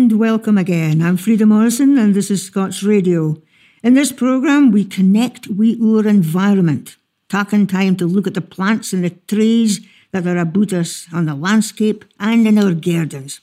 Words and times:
And 0.00 0.18
welcome 0.18 0.56
again. 0.56 1.02
I'm 1.02 1.18
Frieda 1.18 1.44
Morrison, 1.44 1.98
and 1.98 2.14
this 2.14 2.30
is 2.30 2.42
Scots 2.42 2.82
Radio. 2.82 3.36
In 3.82 3.92
this 3.92 4.12
programme, 4.12 4.72
we 4.72 4.82
connect 4.82 5.46
with 5.48 5.78
our 5.82 6.08
environment, 6.08 6.96
taking 7.28 7.66
time 7.66 7.96
to 7.96 8.06
look 8.06 8.26
at 8.26 8.32
the 8.32 8.40
plants 8.40 8.94
and 8.94 9.04
the 9.04 9.10
trees 9.10 9.86
that 10.12 10.26
are 10.26 10.38
about 10.38 10.72
us 10.72 11.06
on 11.12 11.26
the 11.26 11.34
landscape 11.34 12.06
and 12.18 12.48
in 12.48 12.56
our 12.56 12.72
gardens. 12.72 13.42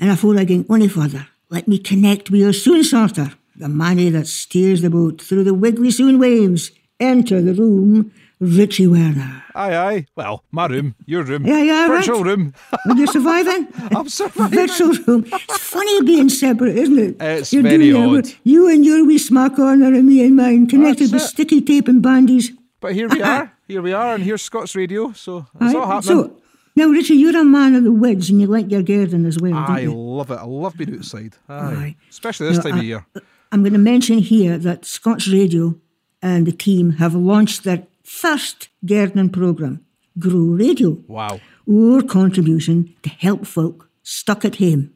And 0.00 0.10
before 0.10 0.36
I 0.36 0.42
go 0.42 0.64
any 0.68 0.88
further, 0.88 1.28
let 1.48 1.68
me 1.68 1.78
connect 1.78 2.28
with 2.28 2.44
our 2.44 2.52
soon 2.52 2.82
sorter, 2.82 3.34
the 3.54 3.68
manny 3.68 4.10
that 4.10 4.26
steers 4.26 4.82
the 4.82 4.90
boat 4.90 5.22
through 5.22 5.44
the 5.44 5.54
wiggly 5.54 5.92
soon 5.92 6.18
waves. 6.18 6.72
Enter 6.98 7.40
the 7.40 7.54
room, 7.54 8.12
Richie 8.42 8.88
Werner. 8.88 9.44
Aye, 9.54 9.76
aye. 9.76 10.06
Well, 10.16 10.42
my 10.50 10.66
room, 10.66 10.94
your 11.06 11.22
room. 11.22 11.46
Yeah, 11.46 11.62
yeah, 11.62 11.86
Virtual 11.86 12.24
right. 12.24 12.26
room. 12.36 12.54
Are 12.88 12.96
you 12.96 13.06
surviving? 13.06 13.68
I'm 13.96 14.08
surviving. 14.08 14.58
Virtual 14.58 14.92
room. 15.06 15.24
It's 15.30 15.58
funny 15.58 16.02
being 16.02 16.28
separate, 16.28 16.76
isn't 16.76 16.98
it? 16.98 17.22
Uh, 17.22 17.24
it's 17.38 17.52
You're 17.52 17.62
very 17.62 17.90
doing 17.90 18.16
odd. 18.18 18.26
You 18.42 18.68
and 18.68 18.84
your 18.84 19.06
wee 19.06 19.18
smack 19.18 19.54
corner 19.56 19.86
and 19.94 20.06
me 20.06 20.24
and 20.26 20.34
mine, 20.34 20.66
connected 20.66 21.04
That's 21.10 21.12
with 21.12 21.22
it. 21.22 21.26
sticky 21.28 21.60
tape 21.62 21.86
and 21.86 22.02
bandies. 22.02 22.50
But 22.80 22.94
here 22.94 23.08
we 23.08 23.22
uh-uh. 23.22 23.30
are. 23.30 23.52
Here 23.68 23.80
we 23.80 23.92
are, 23.92 24.14
and 24.16 24.24
here's 24.24 24.42
Scots 24.42 24.74
Radio. 24.74 25.12
So 25.12 25.46
it's 25.60 25.74
all 25.74 25.80
Right? 25.82 25.86
happening. 25.86 26.24
So, 26.24 26.36
now, 26.74 26.86
Richie, 26.88 27.14
you're 27.14 27.38
a 27.38 27.44
man 27.44 27.74
of 27.76 27.84
the 27.84 27.92
woods 27.92 28.28
and 28.30 28.40
you 28.40 28.46
like 28.48 28.70
your 28.72 28.82
garden 28.82 29.24
as 29.26 29.38
well, 29.38 29.54
I 29.54 29.66
don't 29.66 29.82
you? 29.82 29.94
love 29.94 30.30
it. 30.30 30.38
I 30.38 30.44
love 30.44 30.76
being 30.76 30.96
outside. 30.96 31.34
Aye. 31.48 31.54
Aye. 31.54 31.96
Especially 32.10 32.48
this 32.48 32.56
Now, 32.56 32.62
time 32.64 32.74
I- 32.74 32.78
of 32.78 32.84
year. 32.84 33.06
I'm 33.52 33.62
going 33.62 33.74
to 33.74 33.78
mention 33.78 34.18
here 34.18 34.56
that 34.58 34.84
Scots 34.86 35.28
Radio 35.28 35.78
and 36.22 36.46
the 36.46 36.52
team 36.52 36.92
have 36.92 37.14
launched 37.14 37.64
their 37.64 37.86
first 38.22 38.68
gardening 38.84 39.30
programme, 39.30 39.80
Grow 40.18 40.44
Radio. 40.62 40.98
Wow. 41.08 41.40
our 41.68 42.02
contribution 42.02 42.94
to 43.02 43.08
help 43.10 43.46
folk 43.46 43.88
stuck 44.02 44.44
at 44.44 44.56
home. 44.56 44.90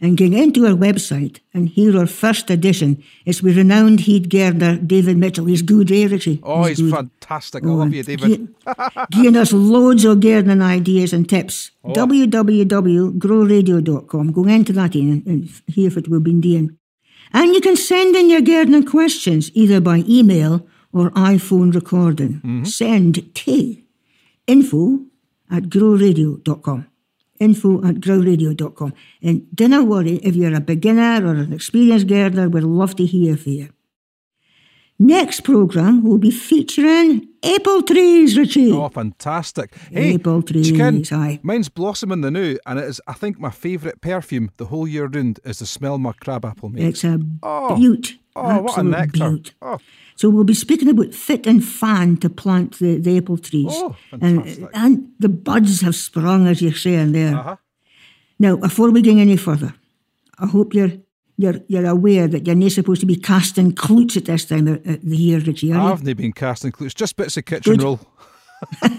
And 0.00 0.16
going 0.18 0.32
into 0.34 0.66
our 0.66 0.74
website 0.74 1.38
and 1.54 1.68
hear 1.68 1.96
our 1.98 2.06
first 2.06 2.50
edition, 2.50 3.02
it's 3.24 3.42
with 3.42 3.56
renowned 3.56 4.00
heat 4.00 4.28
gardener 4.28 4.76
David 4.76 5.16
Mitchell. 5.16 5.46
He's 5.46 5.62
good, 5.62 5.90
eh, 5.90 6.06
Richie? 6.08 6.40
Oh, 6.42 6.64
he's 6.64 6.80
good. 6.80 6.92
fantastic. 6.94 7.64
I 7.64 7.68
Oh, 7.68 7.74
love 7.76 7.94
you, 7.94 8.02
David. 8.02 8.28
gi- 8.28 8.48
giving 9.10 9.36
us 9.36 9.52
loads 9.52 10.04
of 10.04 10.20
gardening 10.20 10.62
ideas 10.62 11.12
and 11.12 11.28
tips. 11.28 11.70
Oh. 11.84 11.92
www.growradio.com. 11.92 14.32
Go 14.32 14.44
into 14.46 14.72
that 14.74 14.94
in 14.94 15.10
and, 15.12 15.26
and 15.26 15.48
hear 15.66 15.90
what 15.90 16.08
we've 16.08 16.22
been 16.22 16.40
doing. 16.40 16.76
And 17.32 17.54
you 17.54 17.60
can 17.60 17.76
send 17.76 18.14
in 18.16 18.30
your 18.30 18.42
gardening 18.42 18.84
questions 18.86 19.50
either 19.54 19.80
by 19.80 20.04
email 20.08 20.66
or 20.94 21.10
iPhone 21.10 21.74
recording. 21.74 22.34
Mm-hmm. 22.34 22.64
Send 22.64 23.34
to 23.34 23.76
info 24.46 25.00
at 25.50 25.64
growradio.com. 25.64 26.86
Info 27.40 27.84
at 27.84 27.96
growradio.com. 27.96 28.94
And 29.22 29.46
do 29.54 29.68
not 29.68 29.86
worry 29.88 30.16
if 30.22 30.36
you're 30.36 30.54
a 30.54 30.60
beginner 30.60 31.26
or 31.26 31.34
an 31.34 31.52
experienced 31.52 32.06
gardener, 32.06 32.48
we'd 32.48 32.62
love 32.62 32.94
to 32.96 33.04
hear 33.04 33.36
from 33.36 33.52
you. 33.52 33.68
Next 34.96 35.40
programme 35.40 36.04
will 36.04 36.18
be 36.18 36.30
featuring 36.30 37.26
apple 37.42 37.82
trees, 37.82 38.38
Richie. 38.38 38.70
Oh, 38.70 38.88
fantastic. 38.88 39.74
Hey, 39.90 40.14
Apple 40.14 40.40
trees, 40.42 40.70
aye. 41.12 41.40
mine's 41.42 41.68
blossoming 41.68 42.20
the 42.20 42.30
new, 42.30 42.56
and 42.64 42.78
it 42.78 42.84
is, 42.84 43.00
I 43.08 43.14
think, 43.14 43.40
my 43.40 43.50
favourite 43.50 44.00
perfume 44.00 44.52
the 44.56 44.66
whole 44.66 44.86
year 44.86 45.06
round 45.06 45.40
is 45.44 45.58
the 45.58 45.66
smell 45.66 45.98
my 45.98 46.12
crabapple 46.12 46.68
makes. 46.68 47.02
It's 47.02 47.04
a 47.04 47.18
Oh. 47.42 47.74
beaut. 47.76 48.14
Oh, 48.36 48.62
what 48.62 48.78
a 48.78 48.82
nectar. 48.82 49.30
beaut. 49.30 49.54
Oh. 49.62 49.78
So 50.16 50.28
we'll 50.28 50.44
be 50.44 50.54
speaking 50.54 50.88
about 50.88 51.14
fit 51.14 51.46
and 51.46 51.64
fan 51.64 52.16
to 52.18 52.30
plant 52.30 52.78
the, 52.78 52.98
the 52.98 53.18
apple 53.18 53.38
trees. 53.38 53.70
Oh, 53.70 53.96
and, 54.20 54.68
and 54.72 55.08
the 55.18 55.28
buds 55.28 55.80
have 55.82 55.94
sprung, 55.94 56.46
as 56.46 56.62
you're 56.62 56.72
saying 56.72 57.12
there. 57.12 57.36
Uh-huh. 57.36 57.56
Now, 58.38 58.56
before 58.56 58.90
we 58.90 59.02
go 59.02 59.16
any 59.16 59.36
further, 59.36 59.74
I 60.38 60.46
hope 60.46 60.74
you're 60.74 60.92
you're 61.36 61.60
you're 61.66 61.86
aware 61.86 62.28
that 62.28 62.46
you're 62.46 62.56
not 62.56 62.72
supposed 62.72 63.00
to 63.00 63.06
be 63.06 63.16
casting 63.16 63.72
cloots 63.72 64.16
at 64.16 64.26
this 64.26 64.44
time 64.44 64.68
of 64.68 64.82
the 64.84 65.16
year, 65.16 65.38
Richie. 65.40 65.72
Are 65.72 65.76
you? 65.76 65.92
I've 65.92 66.04
not 66.04 66.16
been 66.16 66.32
casting 66.32 66.72
clues, 66.72 66.94
just 66.94 67.16
bits 67.16 67.36
of 67.36 67.44
kitchen 67.44 67.76
Good. 67.76 67.82
roll. 67.82 68.00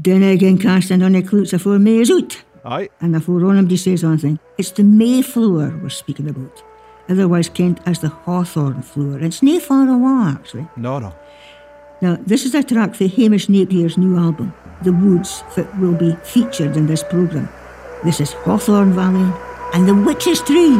Dinna 0.00 0.28
again 0.28 0.58
casting 0.58 1.02
any 1.02 1.22
cloots 1.22 1.52
before 1.52 1.78
May 1.78 1.98
is 1.98 2.10
out. 2.10 2.42
Aye. 2.64 2.88
And 3.00 3.12
before 3.12 3.48
anybody 3.50 3.76
says 3.76 4.02
anything, 4.04 4.38
it's 4.58 4.70
the 4.72 4.82
Mayflower 4.82 5.78
we're 5.82 5.88
speaking 5.90 6.28
about, 6.28 6.62
otherwise 7.08 7.48
kent 7.48 7.80
as 7.86 8.00
the 8.00 8.08
Hawthorn 8.08 8.82
Floor. 8.82 9.18
It's 9.20 9.42
nae 9.42 9.58
far 9.58 9.88
away, 9.88 10.32
actually. 10.32 10.68
No, 10.76 10.98
no. 10.98 11.12
Now, 12.00 12.18
this 12.26 12.44
is 12.44 12.54
a 12.54 12.62
track 12.62 12.94
for 12.94 13.06
Hamish 13.06 13.48
Napier's 13.48 13.96
new 13.96 14.18
album, 14.18 14.52
The 14.82 14.92
Woods, 14.92 15.42
that 15.56 15.78
will 15.78 15.94
be 15.94 16.16
featured 16.22 16.76
in 16.76 16.86
this 16.86 17.02
programme. 17.02 17.48
This 18.04 18.20
is 18.20 18.32
Hawthorn 18.32 18.92
Valley 18.92 19.32
and 19.72 19.88
the 19.88 19.94
Witch's 19.94 20.40
Tree. 20.42 20.78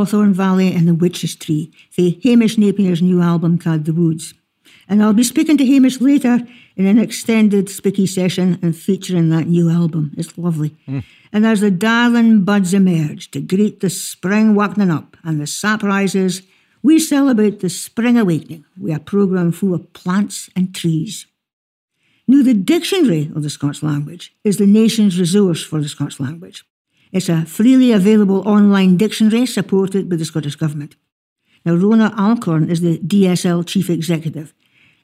Hawthorn 0.00 0.32
Valley 0.32 0.72
and 0.72 0.88
the 0.88 0.94
Witch's 0.94 1.36
Tree 1.36 1.70
the 1.94 2.18
Hamish 2.24 2.56
Napier's 2.56 3.02
new 3.02 3.20
album 3.20 3.58
called 3.58 3.84
The 3.84 3.92
Woods. 3.92 4.32
And 4.88 5.02
I'll 5.02 5.12
be 5.12 5.22
speaking 5.22 5.58
to 5.58 5.66
Hamish 5.66 6.00
later 6.00 6.38
in 6.74 6.86
an 6.86 6.98
extended 6.98 7.68
spicky 7.68 8.06
session 8.06 8.58
and 8.62 8.74
featuring 8.74 9.28
that 9.28 9.46
new 9.46 9.68
album. 9.68 10.14
It's 10.16 10.38
lovely. 10.38 10.74
Hmm. 10.86 11.00
And 11.34 11.44
as 11.44 11.60
the 11.60 11.70
darling 11.70 12.44
buds 12.44 12.72
emerge 12.72 13.30
to 13.32 13.42
greet 13.42 13.80
the 13.80 13.90
spring 13.90 14.54
wakening 14.54 14.90
up 14.90 15.18
and 15.22 15.38
the 15.38 15.46
sap 15.46 15.82
rises, 15.82 16.40
we 16.82 16.98
celebrate 16.98 17.60
the 17.60 17.68
spring 17.68 18.16
awakening 18.16 18.64
with 18.80 18.96
a 18.96 19.00
programme 19.00 19.52
full 19.52 19.74
of 19.74 19.92
plants 19.92 20.48
and 20.56 20.74
trees. 20.74 21.26
Now, 22.26 22.42
the 22.42 22.54
Dictionary 22.54 23.30
of 23.36 23.42
the 23.42 23.50
Scots 23.50 23.82
Language 23.82 24.34
is 24.44 24.56
the 24.56 24.66
nation's 24.66 25.20
resource 25.20 25.62
for 25.62 25.82
the 25.82 25.90
Scots 25.90 26.18
language. 26.18 26.64
It's 27.12 27.28
a 27.28 27.44
freely 27.44 27.90
available 27.90 28.46
online 28.46 28.96
dictionary 28.96 29.46
supported 29.46 30.08
by 30.08 30.16
the 30.16 30.24
Scottish 30.24 30.56
Government. 30.56 30.94
Now, 31.64 31.74
Rona 31.74 32.14
Alcorn 32.16 32.70
is 32.70 32.80
the 32.80 32.98
DSL 32.98 33.66
Chief 33.66 33.90
Executive, 33.90 34.54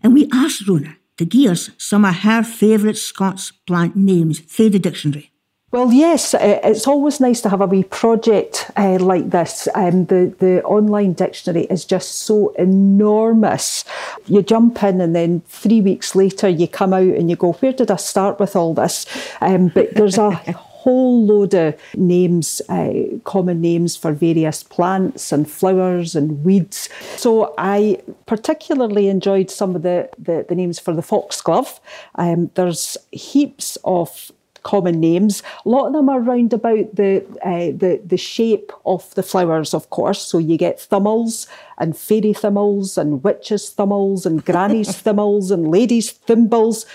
and 0.02 0.14
we 0.14 0.28
asked 0.32 0.68
Rona 0.68 0.96
to 1.16 1.24
give 1.24 1.50
us 1.50 1.70
some 1.78 2.04
of 2.04 2.16
her 2.16 2.42
favourite 2.42 2.96
Scots 2.96 3.50
plant 3.50 3.96
names 3.96 4.40
for 4.40 4.68
the 4.68 4.78
dictionary. 4.78 5.32
Well, 5.72 5.92
yes, 5.92 6.32
it's 6.38 6.86
always 6.86 7.20
nice 7.20 7.40
to 7.40 7.48
have 7.48 7.60
a 7.60 7.66
wee 7.66 7.82
project 7.82 8.70
uh, 8.76 8.98
like 9.00 9.30
this. 9.30 9.66
Um, 9.74 10.06
the, 10.06 10.32
the 10.38 10.62
online 10.62 11.14
dictionary 11.14 11.64
is 11.64 11.84
just 11.84 12.20
so 12.20 12.50
enormous. 12.50 13.84
You 14.26 14.42
jump 14.42 14.82
in, 14.84 15.00
and 15.00 15.14
then 15.14 15.40
three 15.48 15.80
weeks 15.80 16.14
later, 16.14 16.48
you 16.48 16.68
come 16.68 16.92
out 16.92 17.02
and 17.02 17.28
you 17.28 17.36
go, 17.36 17.52
Where 17.54 17.72
did 17.72 17.90
I 17.90 17.96
start 17.96 18.38
with 18.38 18.54
all 18.54 18.74
this? 18.74 19.06
Um, 19.40 19.68
but 19.68 19.92
there's 19.94 20.18
a 20.18 20.30
whole 20.86 21.26
load 21.26 21.52
of 21.52 21.74
names, 21.96 22.62
uh, 22.68 22.92
common 23.24 23.60
names 23.60 23.96
for 23.96 24.12
various 24.12 24.62
plants 24.62 25.32
and 25.32 25.50
flowers 25.50 26.14
and 26.14 26.44
weeds. 26.44 26.88
So 27.16 27.52
I 27.58 28.00
particularly 28.26 29.08
enjoyed 29.08 29.50
some 29.50 29.74
of 29.74 29.82
the, 29.82 30.08
the, 30.16 30.46
the 30.48 30.54
names 30.54 30.78
for 30.78 30.94
the 30.94 31.02
foxglove. 31.02 31.80
Um, 32.14 32.52
there's 32.54 32.96
heaps 33.10 33.76
of 33.82 34.30
common 34.62 35.00
names. 35.00 35.42
A 35.64 35.68
lot 35.68 35.88
of 35.88 35.92
them 35.92 36.08
are 36.08 36.20
round 36.20 36.52
about 36.52 36.94
the, 36.94 37.24
uh, 37.42 37.76
the, 37.76 38.00
the 38.06 38.16
shape 38.16 38.70
of 38.84 39.12
the 39.16 39.24
flowers, 39.24 39.74
of 39.74 39.90
course. 39.90 40.22
So 40.22 40.38
you 40.38 40.56
get 40.56 40.78
thimbles 40.78 41.48
and 41.78 41.96
fairy 41.96 42.32
thimbles 42.32 42.96
and 42.96 43.24
witches' 43.24 43.70
thimbles 43.70 44.24
and 44.24 44.44
granny's 44.44 44.96
thimbles 45.04 45.50
and 45.50 45.68
ladies' 45.68 46.12
thimbles. 46.12 46.86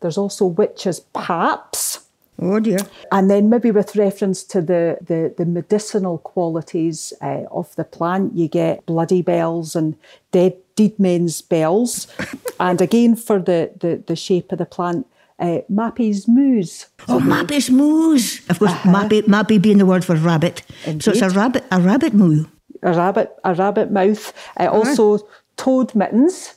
There's 0.00 0.18
also 0.18 0.44
witches' 0.44 1.00
paps 1.14 2.00
Oh 2.42 2.58
dear. 2.58 2.78
And 3.12 3.30
then 3.30 3.50
maybe 3.50 3.70
with 3.70 3.96
reference 3.96 4.42
to 4.44 4.62
the, 4.62 4.96
the, 5.02 5.34
the 5.36 5.44
medicinal 5.44 6.18
qualities 6.18 7.12
uh, 7.20 7.44
of 7.50 7.74
the 7.76 7.84
plant, 7.84 8.34
you 8.34 8.48
get 8.48 8.86
bloody 8.86 9.20
bells 9.20 9.76
and 9.76 9.96
dead, 10.32 10.56
dead 10.74 10.98
men's 10.98 11.42
bells. 11.42 12.06
and 12.60 12.80
again, 12.80 13.14
for 13.14 13.40
the, 13.40 13.72
the, 13.78 14.02
the 14.06 14.16
shape 14.16 14.52
of 14.52 14.58
the 14.58 14.64
plant, 14.64 15.06
uh, 15.38 15.60
Mappy's 15.70 16.26
moose. 16.26 16.86
Oh, 17.08 17.18
Mappy's 17.18 17.70
moose. 17.70 18.48
Of 18.48 18.58
course, 18.58 18.72
uh-huh. 18.72 18.90
Mappy, 18.90 19.22
Mappy 19.22 19.60
being 19.60 19.78
the 19.78 19.86
word 19.86 20.04
for 20.04 20.14
rabbit. 20.14 20.62
Indeed. 20.86 21.02
So 21.02 21.10
it's 21.12 21.22
a 21.22 21.30
rabbit, 21.30 21.64
a 21.70 21.80
rabbit 21.80 22.14
moo. 22.14 22.46
A 22.82 22.92
rabbit, 22.92 23.32
a 23.44 23.54
rabbit 23.54 23.90
mouth. 23.90 24.32
Uh, 24.58 24.64
uh-huh. 24.64 24.76
Also, 24.76 25.26
toad 25.56 25.94
mittens. 25.94 26.54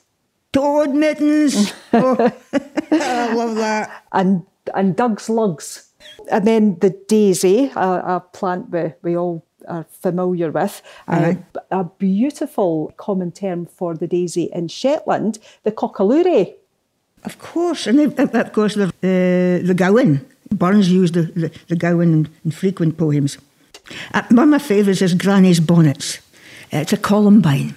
Toad 0.54 0.94
mittens. 0.94 1.74
oh, 1.94 2.32
I 2.92 3.34
love 3.34 3.56
that. 3.56 4.06
And 4.12 4.46
and 4.74 4.96
Doug's 4.96 5.30
lugs. 5.30 5.90
And 6.32 6.46
then 6.46 6.78
the 6.80 6.90
daisy, 7.08 7.72
a, 7.76 8.16
a 8.16 8.24
plant 8.34 8.70
we, 8.70 8.94
we 9.02 9.18
all 9.18 9.46
are 9.68 9.86
familiar 9.90 10.52
with, 10.52 10.82
uh, 11.08 11.36
a 11.72 11.84
beautiful 11.86 12.94
common 12.98 13.32
term 13.32 13.66
for 13.66 13.96
the 13.96 14.08
daisy 14.08 14.50
in 14.54 14.68
Shetland, 14.68 15.40
the 15.64 15.72
cockaloore. 15.72 16.54
Of 17.24 17.40
course, 17.40 17.88
and 17.88 18.20
of 18.20 18.54
course 18.54 18.76
the, 18.76 18.88
uh, 18.88 19.66
the 19.66 19.74
gowan. 19.76 20.26
Burns 20.52 20.92
used 20.92 21.14
the, 21.14 21.24
the, 21.24 21.52
the 21.68 21.76
gowan 21.76 22.14
in, 22.14 22.30
in 22.46 22.52
frequent 22.52 22.98
poems. 22.98 23.38
Uh, 24.14 24.24
one 24.30 24.44
of 24.44 24.50
my 24.50 24.60
favourites 24.60 25.02
is 25.02 25.14
Granny's 25.14 25.60
bonnets. 25.60 26.20
It's 26.72 26.94
a 26.94 26.98
columbine 26.98 27.76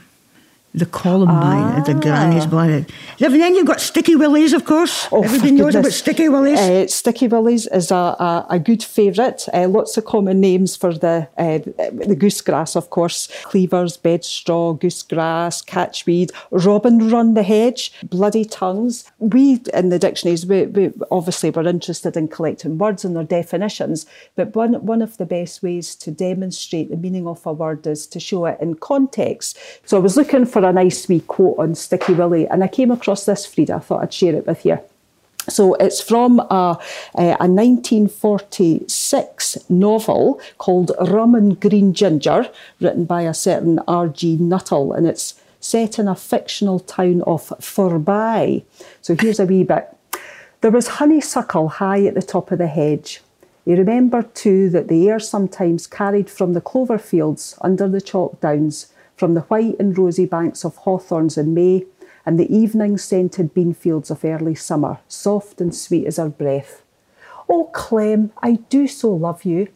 the 0.76 0.84
columbine, 0.84 1.80
ah. 1.80 1.82
the 1.86 1.94
granny's 1.94 2.44
bonnet. 2.44 2.92
And 3.18 3.34
then 3.34 3.54
you've 3.54 3.66
got 3.66 3.80
Sticky 3.80 4.14
Willies, 4.14 4.52
of 4.52 4.66
course. 4.66 5.08
Oh, 5.10 5.22
Everybody 5.22 5.52
knows 5.52 5.74
about 5.74 5.92
Sticky 5.92 6.28
Willies. 6.28 6.58
Uh, 6.58 6.86
Sticky 6.86 7.28
Willies 7.28 7.66
is 7.68 7.90
a, 7.90 7.94
a, 7.94 8.46
a 8.50 8.58
good 8.58 8.84
favourite. 8.84 9.48
Uh, 9.54 9.68
lots 9.68 9.96
of 9.96 10.04
common 10.04 10.38
names 10.38 10.76
for 10.76 10.92
the 10.92 11.28
uh, 11.38 11.58
the 11.58 12.14
goosegrass, 12.14 12.76
of 12.76 12.90
course. 12.90 13.28
Cleavers, 13.44 13.96
bedstraw, 13.96 14.78
goosegrass, 14.78 15.64
catchweed, 15.64 16.30
robin 16.50 17.08
run 17.08 17.32
the 17.32 17.42
hedge, 17.42 17.92
bloody 18.04 18.44
tongues. 18.44 19.10
We, 19.18 19.62
in 19.72 19.88
the 19.88 19.98
dictionaries, 19.98 20.44
we, 20.44 20.66
we 20.66 20.92
obviously 21.10 21.48
were 21.50 21.66
interested 21.66 22.18
in 22.18 22.28
collecting 22.28 22.76
words 22.76 23.02
and 23.02 23.16
their 23.16 23.24
definitions, 23.24 24.04
but 24.34 24.54
one, 24.54 24.74
one 24.84 25.00
of 25.00 25.16
the 25.16 25.24
best 25.24 25.62
ways 25.62 25.94
to 25.96 26.10
demonstrate 26.10 26.90
the 26.90 26.96
meaning 26.98 27.26
of 27.26 27.46
a 27.46 27.52
word 27.52 27.86
is 27.86 28.06
to 28.08 28.20
show 28.20 28.44
it 28.44 28.58
in 28.60 28.74
context. 28.74 29.58
So 29.84 29.96
I 29.96 30.00
was 30.00 30.18
looking 30.18 30.44
for 30.44 30.65
a 30.66 30.72
nice 30.72 31.08
wee 31.08 31.20
quote 31.20 31.58
on 31.58 31.74
Sticky 31.74 32.14
Willie, 32.14 32.48
and 32.48 32.62
I 32.62 32.68
came 32.68 32.90
across 32.90 33.24
this, 33.24 33.46
Frieda. 33.46 33.74
I 33.74 33.78
thought 33.78 34.02
I'd 34.02 34.12
share 34.12 34.34
it 34.34 34.46
with 34.46 34.66
you. 34.66 34.78
So 35.48 35.74
it's 35.74 36.00
from 36.00 36.40
a, 36.40 36.80
eh, 37.16 37.36
a 37.38 37.46
1946 37.46 39.70
novel 39.70 40.40
called 40.58 40.90
Rum 41.00 41.36
and 41.36 41.60
Green 41.60 41.92
Ginger, 41.92 42.50
written 42.80 43.04
by 43.04 43.22
a 43.22 43.34
certain 43.34 43.78
R.G. 43.86 44.38
Nuttall, 44.38 44.92
and 44.92 45.06
it's 45.06 45.40
set 45.60 45.98
in 45.98 46.08
a 46.08 46.16
fictional 46.16 46.80
town 46.80 47.22
of 47.22 47.48
Forbye. 47.60 48.64
So 49.02 49.14
here's 49.18 49.40
a 49.40 49.46
wee 49.46 49.62
bit. 49.62 49.88
There 50.60 50.70
was 50.70 50.88
honeysuckle 50.88 51.68
high 51.68 52.04
at 52.06 52.14
the 52.14 52.22
top 52.22 52.50
of 52.50 52.58
the 52.58 52.66
hedge. 52.66 53.22
He 53.64 53.74
remembered 53.74 54.34
too 54.34 54.68
that 54.70 54.88
the 54.88 55.08
air 55.08 55.20
sometimes 55.20 55.86
carried 55.86 56.28
from 56.30 56.54
the 56.54 56.60
clover 56.60 56.98
fields 56.98 57.56
under 57.60 57.88
the 57.88 58.00
chalk 58.00 58.40
downs 58.40 58.92
from 59.16 59.34
the 59.34 59.40
white 59.42 59.76
and 59.78 59.96
rosy 59.96 60.26
banks 60.26 60.64
of 60.64 60.76
hawthorns 60.76 61.36
in 61.38 61.54
May, 61.54 61.84
and 62.24 62.38
the 62.38 62.54
evening 62.54 62.98
scented 62.98 63.54
bean 63.54 63.72
fields 63.72 64.10
of 64.10 64.24
early 64.24 64.54
summer, 64.54 64.98
soft 65.08 65.60
and 65.60 65.74
sweet 65.74 66.06
as 66.06 66.16
her 66.16 66.28
breath. 66.28 66.82
Oh, 67.48 67.70
Clem, 67.72 68.32
I 68.42 68.54
do 68.68 68.86
so 68.86 69.12
love 69.12 69.44
you. 69.44 69.68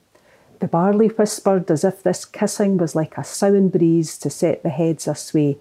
The 0.58 0.68
barley 0.68 1.08
whispered 1.08 1.70
as 1.70 1.84
if 1.84 2.02
this 2.02 2.24
kissing 2.24 2.76
was 2.76 2.94
like 2.94 3.16
a 3.16 3.24
soughing 3.24 3.70
breeze 3.70 4.18
to 4.18 4.28
set 4.28 4.62
the 4.62 4.68
heads 4.68 5.06
asway. 5.06 5.58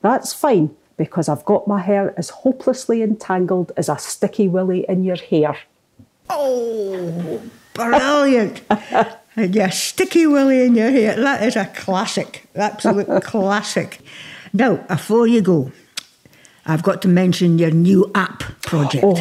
That's 0.00 0.32
fine, 0.32 0.74
because 0.96 1.28
I've 1.28 1.44
got 1.44 1.66
my 1.66 1.80
hair 1.80 2.14
as 2.16 2.30
hopelessly 2.30 3.02
entangled 3.02 3.72
as 3.76 3.88
a 3.88 3.98
sticky 3.98 4.48
willy 4.48 4.86
in 4.88 5.04
your 5.04 5.16
hair. 5.16 5.58
Oh, 6.30 7.42
brilliant. 7.74 8.62
And 9.38 9.54
your 9.54 9.70
sticky 9.70 10.26
willy 10.26 10.66
in 10.66 10.74
your 10.74 10.90
hair. 10.90 11.14
That 11.14 11.44
is 11.44 11.54
a 11.54 11.66
classic, 11.66 12.48
absolute 12.56 13.22
classic. 13.22 14.00
Now, 14.52 14.76
before 14.88 15.28
you 15.28 15.42
go, 15.42 15.70
I've 16.66 16.82
got 16.82 17.02
to 17.02 17.08
mention 17.08 17.56
your 17.56 17.70
new 17.70 18.10
app 18.16 18.40
project. 18.62 19.04
Oh, 19.06 19.14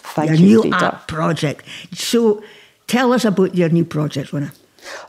thank 0.00 0.28
your 0.28 0.38
you. 0.38 0.48
Your 0.48 0.64
new 0.66 0.74
app 0.74 1.08
project. 1.08 1.64
So 1.94 2.44
tell 2.88 3.14
us 3.14 3.24
about 3.24 3.54
your 3.54 3.70
new 3.70 3.86
project, 3.86 4.34
Winner. 4.34 4.52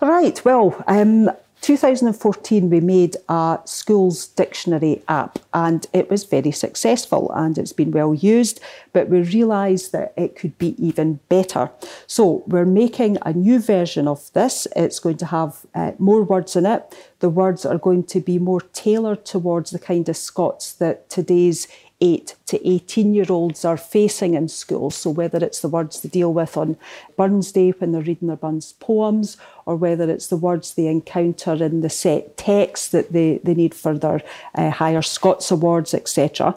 Right, 0.01 0.43
well, 0.45 0.81
um, 0.87 1.29
2014, 1.65 2.69
we 2.69 2.79
made 2.79 3.17
a 3.27 3.57
schools 3.65 4.27
dictionary 4.27 5.01
app 5.07 5.39
and 5.51 5.87
it 5.93 6.11
was 6.11 6.23
very 6.23 6.51
successful 6.51 7.31
and 7.33 7.57
it's 7.57 7.73
been 7.73 7.89
well 7.89 8.13
used, 8.13 8.61
but 8.93 9.09
we 9.09 9.23
realised 9.23 9.91
that 9.91 10.13
it 10.15 10.35
could 10.35 10.55
be 10.59 10.75
even 10.77 11.19
better. 11.27 11.71
So 12.05 12.43
we're 12.45 12.65
making 12.65 13.17
a 13.23 13.33
new 13.33 13.57
version 13.57 14.07
of 14.07 14.31
this. 14.33 14.67
It's 14.75 14.99
going 14.99 15.17
to 15.17 15.25
have 15.25 15.65
uh, 15.73 15.93
more 15.97 16.21
words 16.21 16.55
in 16.55 16.67
it. 16.67 16.95
The 17.17 17.29
words 17.29 17.65
are 17.65 17.79
going 17.79 18.03
to 18.03 18.19
be 18.19 18.37
more 18.37 18.61
tailored 18.61 19.25
towards 19.25 19.71
the 19.71 19.79
kind 19.79 20.07
of 20.07 20.15
Scots 20.15 20.71
that 20.73 21.09
today's 21.09 21.67
8 22.01 22.35
to 22.47 22.67
18 22.67 23.13
year 23.13 23.25
olds 23.29 23.63
are 23.63 23.77
facing 23.77 24.33
in 24.33 24.47
school. 24.47 24.91
So, 24.91 25.09
whether 25.09 25.43
it's 25.43 25.61
the 25.61 25.69
words 25.69 26.01
they 26.01 26.09
deal 26.09 26.33
with 26.33 26.57
on 26.57 26.77
Burns 27.17 27.51
Day 27.51 27.71
when 27.71 27.91
they're 27.91 28.01
reading 28.01 28.27
their 28.27 28.37
Burns 28.37 28.73
poems, 28.73 29.37
or 29.65 29.75
whether 29.75 30.09
it's 30.09 30.27
the 30.27 30.37
words 30.37 30.73
they 30.73 30.87
encounter 30.87 31.53
in 31.53 31.81
the 31.81 31.89
set 31.89 32.37
text 32.37 32.91
that 32.91 33.13
they, 33.13 33.39
they 33.43 33.53
need 33.53 33.73
for 33.73 33.97
their 33.97 34.21
uh, 34.55 34.69
higher 34.69 35.01
Scots 35.01 35.51
awards, 35.51 35.93
etc. 35.93 36.55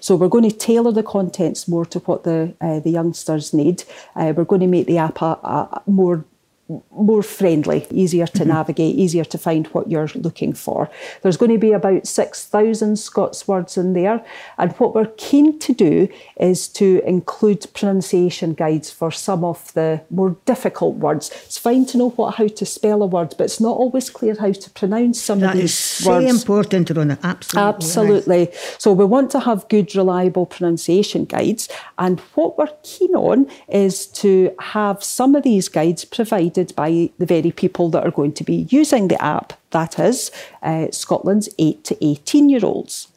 So 0.00 0.16
we're 0.16 0.28
going 0.28 0.48
to 0.48 0.56
tailor 0.56 0.92
the 0.92 1.02
contents 1.02 1.68
more 1.68 1.84
to 1.86 1.98
what 2.00 2.24
the 2.24 2.54
uh, 2.60 2.80
the 2.80 2.90
youngsters 2.90 3.52
need. 3.52 3.84
Uh, 4.14 4.32
we're 4.36 4.44
going 4.44 4.62
to 4.62 4.66
make 4.66 4.86
the 4.86 4.98
app 4.98 5.20
a, 5.20 5.26
a 5.26 5.82
more 5.86 6.24
more 6.90 7.22
friendly, 7.22 7.86
easier 7.90 8.26
to 8.26 8.40
mm-hmm. 8.40 8.48
navigate, 8.48 8.96
easier 8.96 9.24
to 9.24 9.38
find 9.38 9.66
what 9.68 9.88
you're 9.88 10.08
looking 10.16 10.52
for. 10.52 10.90
There's 11.22 11.36
going 11.36 11.52
to 11.52 11.58
be 11.58 11.72
about 11.72 12.06
6,000 12.06 12.98
Scots 12.98 13.46
words 13.46 13.76
in 13.76 13.92
there. 13.92 14.24
And 14.58 14.72
what 14.72 14.94
we're 14.94 15.12
keen 15.16 15.58
to 15.60 15.72
do 15.72 16.08
is 16.40 16.66
to 16.68 17.02
include 17.06 17.66
pronunciation 17.72 18.54
guides 18.54 18.90
for 18.90 19.12
some 19.12 19.44
of 19.44 19.72
the 19.74 20.00
more 20.10 20.36
difficult 20.44 20.96
words. 20.96 21.30
It's 21.44 21.58
fine 21.58 21.86
to 21.86 21.98
know 21.98 22.10
what, 22.10 22.34
how 22.34 22.48
to 22.48 22.66
spell 22.66 23.02
a 23.02 23.06
word, 23.06 23.34
but 23.38 23.44
it's 23.44 23.60
not 23.60 23.76
always 23.76 24.10
clear 24.10 24.34
how 24.34 24.50
to 24.50 24.70
pronounce 24.70 25.20
some 25.20 25.40
that 25.40 25.54
of 25.54 25.60
these 25.60 26.00
is 26.00 26.06
words. 26.06 26.24
Very 26.24 26.30
important, 26.30 26.90
Rona. 26.90 27.18
Absolutely. 27.22 27.74
Absolutely. 27.74 28.48
So 28.78 28.92
we 28.92 29.04
want 29.04 29.30
to 29.32 29.40
have 29.40 29.68
good, 29.68 29.94
reliable 29.94 30.46
pronunciation 30.46 31.26
guides. 31.26 31.68
And 31.98 32.18
what 32.34 32.58
we're 32.58 32.74
keen 32.82 33.14
on 33.14 33.48
is 33.68 34.06
to 34.08 34.52
have 34.58 35.04
some 35.04 35.36
of 35.36 35.44
these 35.44 35.68
guides 35.68 36.04
provided 36.04 36.55
by 36.74 37.10
the 37.18 37.26
very 37.26 37.52
people 37.52 37.90
that 37.90 38.04
are 38.04 38.10
going 38.10 38.32
to 38.32 38.44
be 38.44 38.66
using 38.70 39.08
the 39.08 39.22
app, 39.22 39.52
that 39.70 39.98
is, 39.98 40.30
uh, 40.62 40.86
Scotland's 40.90 41.48
8 41.58 41.84
to 41.84 42.04
18 42.04 42.48
year 42.48 42.64
olds. 42.64 43.08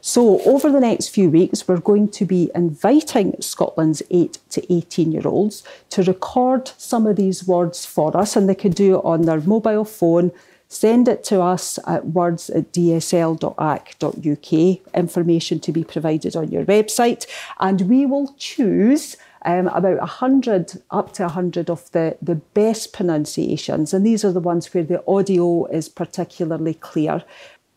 So, 0.00 0.40
over 0.42 0.70
the 0.70 0.80
next 0.80 1.08
few 1.08 1.28
weeks, 1.28 1.66
we're 1.66 1.78
going 1.78 2.08
to 2.10 2.24
be 2.24 2.50
inviting 2.54 3.34
Scotland's 3.40 4.02
8 4.10 4.38
to 4.50 4.72
18 4.72 5.12
year 5.12 5.26
olds 5.26 5.62
to 5.90 6.02
record 6.02 6.70
some 6.78 7.06
of 7.06 7.16
these 7.16 7.46
words 7.46 7.84
for 7.84 8.16
us, 8.16 8.36
and 8.36 8.48
they 8.48 8.54
can 8.54 8.72
do 8.72 8.96
it 8.98 9.04
on 9.04 9.22
their 9.22 9.40
mobile 9.40 9.84
phone. 9.84 10.32
Send 10.68 11.06
it 11.06 11.22
to 11.24 11.40
us 11.40 11.78
at 11.86 12.08
words 12.08 12.50
at 12.50 12.72
dsl.ac.uk, 12.72 14.52
information 14.94 15.60
to 15.60 15.72
be 15.72 15.84
provided 15.84 16.34
on 16.34 16.50
your 16.50 16.64
website, 16.64 17.26
and 17.60 17.82
we 17.82 18.04
will 18.04 18.34
choose 18.36 19.16
um, 19.46 19.68
about 19.68 19.98
100, 19.98 20.82
up 20.90 21.12
to 21.14 21.22
100 21.22 21.70
of 21.70 21.90
the, 21.92 22.18
the 22.20 22.34
best 22.34 22.92
pronunciations. 22.92 23.94
And 23.94 24.04
these 24.04 24.24
are 24.24 24.32
the 24.32 24.40
ones 24.40 24.74
where 24.74 24.84
the 24.84 25.02
audio 25.06 25.64
is 25.66 25.88
particularly 25.88 26.74
clear 26.74 27.24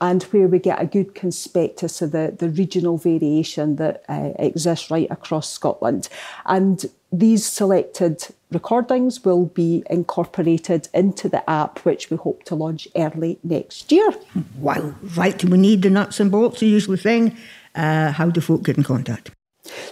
and 0.01 0.23
where 0.23 0.47
we 0.47 0.59
get 0.59 0.81
a 0.81 0.85
good 0.85 1.13
conspectus 1.13 2.01
of 2.01 2.11
the, 2.11 2.33
the 2.37 2.49
regional 2.49 2.97
variation 2.97 3.75
that 3.75 4.03
uh, 4.09 4.31
exists 4.39 4.89
right 4.89 5.07
across 5.11 5.51
Scotland. 5.51 6.09
And 6.45 6.85
these 7.11 7.45
selected 7.45 8.27
recordings 8.51 9.23
will 9.25 9.45
be 9.45 9.83
incorporated 9.89 10.87
into 10.93 11.27
the 11.27 11.47
app, 11.49 11.79
which 11.79 12.09
we 12.09 12.17
hope 12.17 12.43
to 12.45 12.55
launch 12.55 12.87
early 12.95 13.39
next 13.43 13.91
year. 13.91 14.09
Wow, 14.57 14.95
right, 15.15 15.43
we 15.43 15.57
need 15.57 15.81
the 15.81 15.89
nuts 15.89 16.19
and 16.19 16.31
bolts, 16.31 16.61
the 16.61 16.67
usual 16.67 16.95
thing. 16.95 17.35
Uh, 17.75 18.11
how 18.11 18.29
do 18.29 18.41
folk 18.41 18.63
get 18.63 18.77
in 18.77 18.83
contact? 18.83 19.31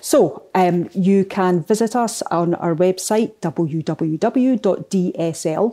So 0.01 0.43
um, 0.55 0.89
you 0.93 1.25
can 1.25 1.63
visit 1.63 1.95
us 1.95 2.21
on 2.23 2.55
our 2.55 2.75
website 2.75 3.33
www.dsl, 3.41 3.81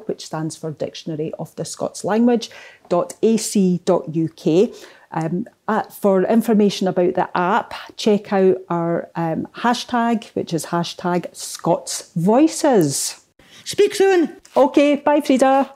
which 0.09 0.27
stands 0.27 0.57
for 0.57 0.71
Dictionary 0.73 1.33
of 1.39 1.55
the 1.57 1.65
Scots 1.65 2.05
Language, 2.05 2.51
.ac.uk. 2.91 4.71
Um, 5.17 5.47
uh, 5.69 5.83
for 5.85 6.25
information 6.25 6.89
about 6.89 7.15
the 7.15 7.29
app, 7.37 7.75
check 7.97 8.33
out 8.33 8.57
our 8.69 9.09
um, 9.15 9.47
hashtag, 9.57 10.25
which 10.35 10.53
is 10.53 10.67
hashtag 10.67 11.35
Scots 11.35 12.11
Voices. 12.17 13.25
Speak 13.65 13.95
soon. 13.95 14.37
Okay, 14.57 14.97
bye, 14.97 15.21
Frieda. 15.21 15.73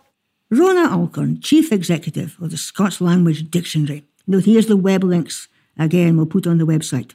Rona 0.51 0.91
Alcorn, 0.91 1.41
Chief 1.41 1.71
Executive 1.73 2.37
of 2.41 2.51
the 2.51 2.57
Scots 2.57 3.01
Language 3.01 3.51
Dictionary. 3.51 4.05
Now, 4.27 4.39
here's 4.39 4.67
the 4.67 4.77
web 4.77 5.05
links 5.05 5.49
again, 5.79 6.17
we'll 6.17 6.27
put 6.27 6.47
on 6.47 6.59
the 6.59 6.67
website 6.67 7.13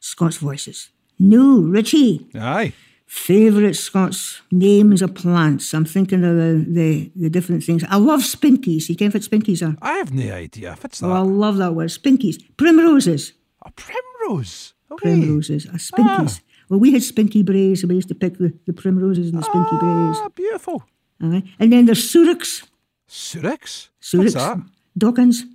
Scots 0.00 0.36
Voices. 0.36 0.90
No, 1.18 1.60
Richie. 1.60 2.28
Aye. 2.34 2.74
Favourite 3.10 3.74
Scots 3.74 4.40
names 4.52 5.02
of 5.02 5.16
plants. 5.16 5.74
I'm 5.74 5.84
thinking 5.84 6.22
of 6.22 6.36
the, 6.36 6.64
the, 6.68 7.10
the 7.16 7.28
different 7.28 7.64
things. 7.64 7.82
I 7.88 7.96
love 7.96 8.20
spinkies. 8.20 8.88
You 8.88 8.94
can 8.94 9.10
what 9.10 9.22
spinkies 9.22 9.66
are? 9.66 9.76
I 9.82 9.94
have 9.94 10.12
no 10.14 10.32
idea. 10.32 10.78
It's 10.84 11.00
that. 11.00 11.06
Oh, 11.08 11.12
I 11.14 11.18
love 11.18 11.56
that 11.56 11.74
word. 11.74 11.88
Spinkies. 11.88 12.36
Primroses. 12.56 13.32
a 13.66 13.72
primrose. 13.72 14.74
Oh, 14.92 14.96
Primroses. 14.96 15.66
Uh, 15.66 15.72
spinkies. 15.72 16.38
Ah. 16.40 16.64
Well, 16.68 16.78
we 16.78 16.92
had 16.92 17.02
spinky 17.02 17.42
braes, 17.42 17.80
and 17.80 17.88
we 17.88 17.96
used 17.96 18.06
to 18.10 18.14
pick 18.14 18.38
the, 18.38 18.56
the 18.66 18.72
primroses 18.72 19.30
and 19.30 19.38
the 19.38 19.42
spinky 19.42 19.76
braes. 19.82 20.16
Ah, 20.18 20.28
beautiful. 20.28 20.84
Aye. 21.20 21.42
And 21.58 21.72
then 21.72 21.86
there's. 21.86 22.08
Surix? 22.12 23.88
What's 24.12 24.34
that? 24.34 24.58
Dawkins. 24.96 25.46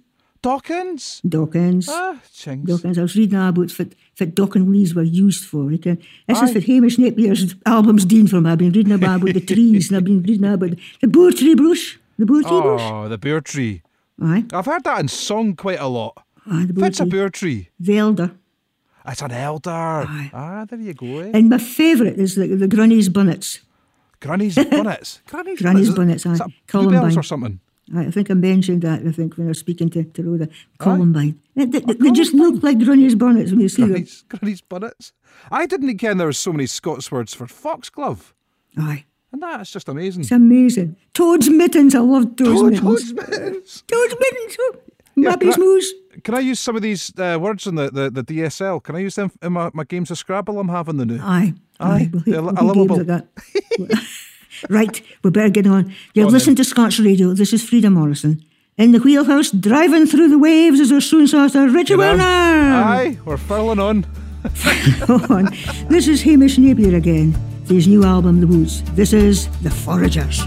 Dawkins? 0.45 1.21
Dawkins. 1.27 1.89
Ah, 1.89 2.19
chings. 2.31 2.67
Dawkins. 2.67 2.99
I 2.99 3.01
was 3.01 3.15
reading 3.15 3.39
about 3.39 3.57
what, 3.57 3.71
what 3.71 4.35
Dawkins 4.35 4.69
leaves 4.69 4.93
were 4.93 5.01
used 5.01 5.43
for. 5.43 5.71
You 5.71 5.79
can, 5.79 5.97
this 6.27 6.37
Aye. 6.37 6.45
is 6.45 6.53
what 6.53 6.63
Hamish 6.65 6.97
Napier's 6.99 7.55
album's 7.65 8.05
for 8.29 8.41
me. 8.41 8.51
I've 8.51 8.59
been 8.59 8.71
reading 8.71 8.93
about, 8.93 9.23
about 9.23 9.33
the 9.33 9.41
trees 9.41 9.89
and 9.89 9.97
I've 9.97 10.03
been 10.03 10.21
reading 10.21 10.45
about 10.45 10.77
the 11.01 11.07
boar 11.07 11.31
tree 11.31 11.55
bush. 11.55 11.97
The 12.19 12.27
boar 12.27 12.43
tree 12.43 12.61
bush. 12.61 12.81
Oh, 12.83 13.09
the 13.09 13.17
bear 13.17 13.41
tree. 13.41 13.81
Aye. 14.21 14.45
I've 14.53 14.67
heard 14.67 14.83
that 14.83 14.99
in 14.99 15.07
song 15.07 15.55
quite 15.55 15.79
a 15.79 15.87
lot. 15.87 16.23
Aye, 16.45 16.65
the 16.67 16.73
boar 16.73 16.83
What's 16.83 16.99
a 16.99 17.07
bear 17.07 17.29
tree? 17.29 17.69
The 17.79 17.97
elder. 17.97 18.29
It's 19.07 19.23
an 19.23 19.31
elder. 19.31 19.71
Aye. 19.71 20.29
Ah, 20.31 20.65
there 20.69 20.79
you 20.79 20.93
go. 20.93 21.21
Eh? 21.21 21.31
And 21.33 21.49
my 21.49 21.57
favourite 21.57 22.19
is 22.19 22.35
the, 22.35 22.45
the 22.45 22.67
Grunny's 22.67 23.09
Bunnets. 23.09 23.61
Granny's 24.19 24.55
bonnets. 24.55 25.21
Granny's, 25.27 25.61
Granny's 25.61 25.89
bonnets, 25.89 26.25
Is 26.25 26.39
aye. 26.39 26.53
Columbine. 26.67 27.17
or 27.17 27.23
something? 27.23 27.59
I 27.95 28.09
think 28.09 28.31
I 28.31 28.33
mentioned 28.33 28.81
that, 28.81 29.05
I 29.05 29.11
think, 29.11 29.37
when 29.37 29.47
I 29.47 29.49
was 29.49 29.59
speaking 29.59 29.89
to, 29.91 30.03
to 30.03 30.23
Rhoda. 30.23 30.49
Columbine. 30.79 31.39
They, 31.55 31.65
they- 31.65 31.79
they 31.81 32.11
just 32.11 32.33
look 32.33 32.63
like 32.63 32.79
Grunny's 32.79 33.15
bonnets 33.15 33.51
when 33.51 33.59
you 33.59 33.69
see 33.69 33.83
them. 33.83 33.91
Granny's, 33.91 34.23
Granny's 34.27 34.61
bonnets. 34.61 35.13
I 35.51 35.65
didn't 35.67 35.97
ken 35.99 36.17
there 36.17 36.27
was 36.27 36.39
so 36.39 36.51
many 36.51 36.65
Scots 36.65 37.11
words 37.11 37.33
for 37.35 37.45
foxglove. 37.47 38.33
Aye. 38.77 39.05
And 39.31 39.41
that's 39.43 39.71
just 39.71 39.87
amazing. 39.89 40.21
It's 40.21 40.31
amazing. 40.31 40.95
Toad's 41.13 41.49
mittens. 41.49 41.93
I 41.93 41.99
love 41.99 42.35
Toad's 42.37 42.61
Toad- 42.61 42.71
mittens. 42.71 42.81
Toad's 42.81 43.13
mittens. 43.13 43.83
Toad's 43.87 44.15
mittens. 44.19 44.57
Oh, 44.59 44.75
Yeah, 45.17 45.29
Mappy's 45.29 45.55
can 45.55 45.63
I- 45.63 45.65
moose. 45.65 45.93
Can 46.23 46.33
I 46.33 46.39
use 46.39 46.59
some 46.61 46.77
of 46.77 46.81
these 46.81 47.11
uh, 47.19 47.37
words 47.39 47.67
in 47.67 47.75
the, 47.75 47.91
the, 47.91 48.09
the 48.09 48.23
DSL? 48.23 48.81
Can 48.81 48.95
I 48.95 48.99
use 48.99 49.15
them 49.15 49.31
in 49.43 49.51
my, 49.53 49.69
my 49.73 49.83
games 49.83 50.09
of 50.11 50.17
Scrabble 50.17 50.57
I'm 50.59 50.69
having 50.69 50.95
the 50.97 51.05
new? 51.05 51.19
Aye. 51.21 51.53
Aye, 51.79 52.09
We'll, 52.11 52.21
they're 52.23 52.41
we'll 52.41 52.49
a 53.11 53.23
do 54.61 54.73
little 54.73 54.85
games 54.85 54.91
bit- 54.91 54.91
like 54.91 54.93
that. 54.93 54.97
right. 54.97 55.01
We 55.23 55.29
better 55.31 55.49
get 55.49 55.67
on. 55.67 55.93
You're 56.13 56.27
on 56.27 56.33
listening 56.33 56.55
to 56.57 56.63
Scots 56.63 56.99
Radio. 56.99 57.33
This 57.33 57.53
is 57.53 57.63
Frieda 57.67 57.89
Morrison. 57.89 58.43
In 58.77 58.91
the 58.91 58.99
wheelhouse, 58.99 59.51
driving 59.51 60.05
through 60.05 60.29
the 60.29 60.37
waves 60.37 60.79
is 60.79 60.91
our 60.91 60.99
soon 61.01 61.27
saucer, 61.27 61.69
Richard? 61.69 61.97
Werner. 61.97 62.23
Aye, 62.23 63.17
we're 63.25 63.37
furling 63.37 63.79
on. 63.79 64.05
On. 65.29 65.45
This 65.89 66.07
is 66.07 66.21
Hamish 66.21 66.57
Napier 66.59 66.95
again. 66.95 67.33
His 67.67 67.87
new 67.87 68.03
album, 68.03 68.41
The 68.41 68.47
Woods. 68.47 68.83
This 68.93 69.11
is 69.11 69.47
The 69.63 69.69
Foragers. 69.71 70.45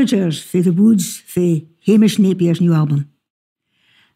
For 0.00 0.62
the 0.62 0.72
Woods 0.72 1.20
for 1.26 1.60
Hamish 1.84 2.18
Napier's 2.18 2.60
new 2.60 2.72
album. 2.72 3.10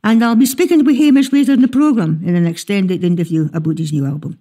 And 0.02 0.24
I'll 0.24 0.34
be 0.34 0.46
speaking 0.46 0.82
with 0.82 0.96
Hamish 0.96 1.30
later 1.30 1.52
in 1.52 1.60
the 1.60 1.68
programme 1.68 2.22
in 2.24 2.34
an 2.34 2.46
extended 2.46 3.04
interview 3.04 3.50
about 3.52 3.76
his 3.76 3.92
new 3.92 4.06
album. 4.06 4.38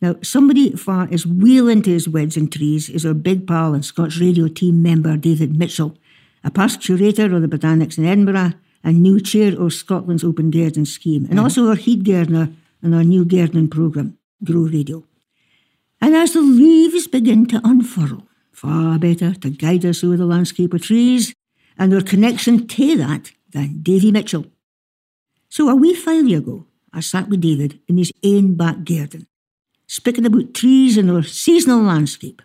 Now, 0.00 0.16
somebody 0.22 0.72
far 0.76 1.06
as 1.12 1.26
well 1.26 1.68
into 1.68 1.90
his 1.90 2.08
woods 2.08 2.38
and 2.38 2.50
trees 2.50 2.88
is 2.88 3.04
our 3.04 3.12
big 3.12 3.46
pal 3.46 3.74
and 3.74 3.84
Scots 3.84 4.18
Radio 4.18 4.48
team 4.48 4.82
member 4.82 5.18
David 5.18 5.58
Mitchell, 5.58 5.94
a 6.42 6.50
past 6.50 6.80
curator 6.80 7.34
of 7.34 7.42
the 7.42 7.48
Botanics 7.48 7.98
in 7.98 8.06
Edinburgh 8.06 8.54
and 8.82 9.02
new 9.02 9.20
chair 9.20 9.60
of 9.60 9.74
Scotland's 9.74 10.24
Open 10.24 10.50
Garden 10.50 10.86
Scheme, 10.86 11.24
and 11.24 11.34
mm-hmm. 11.34 11.44
also 11.44 11.68
our 11.68 11.74
heat 11.74 12.02
gardener 12.02 12.48
in 12.82 12.94
our 12.94 13.04
new 13.04 13.26
gardening 13.26 13.68
programme, 13.68 14.16
Grow 14.42 14.62
Radio. 14.62 15.04
And 16.00 16.14
as 16.14 16.32
the 16.32 16.40
leaves 16.40 17.08
begin 17.08 17.44
to 17.46 17.60
unfurl, 17.62 18.27
far 18.58 18.98
better 18.98 19.32
to 19.34 19.50
guide 19.50 19.84
us 19.84 20.00
through 20.00 20.16
the 20.16 20.26
landscape 20.26 20.74
of 20.74 20.82
trees 20.82 21.32
and 21.78 21.94
our 21.94 22.00
connection 22.00 22.66
to 22.66 22.96
that 22.96 23.30
than 23.52 23.80
Davy 23.82 24.10
Mitchell. 24.10 24.46
So 25.48 25.68
a 25.68 25.76
wee 25.76 25.96
while 26.02 26.32
ago, 26.34 26.66
I 26.92 27.00
sat 27.00 27.28
with 27.28 27.40
David 27.40 27.78
in 27.86 27.98
his 27.98 28.12
own 28.24 28.56
back 28.56 28.82
garden, 28.84 29.28
speaking 29.86 30.26
about 30.26 30.54
trees 30.54 30.98
and 30.98 31.08
our 31.10 31.22
seasonal 31.22 31.82
landscape. 31.82 32.42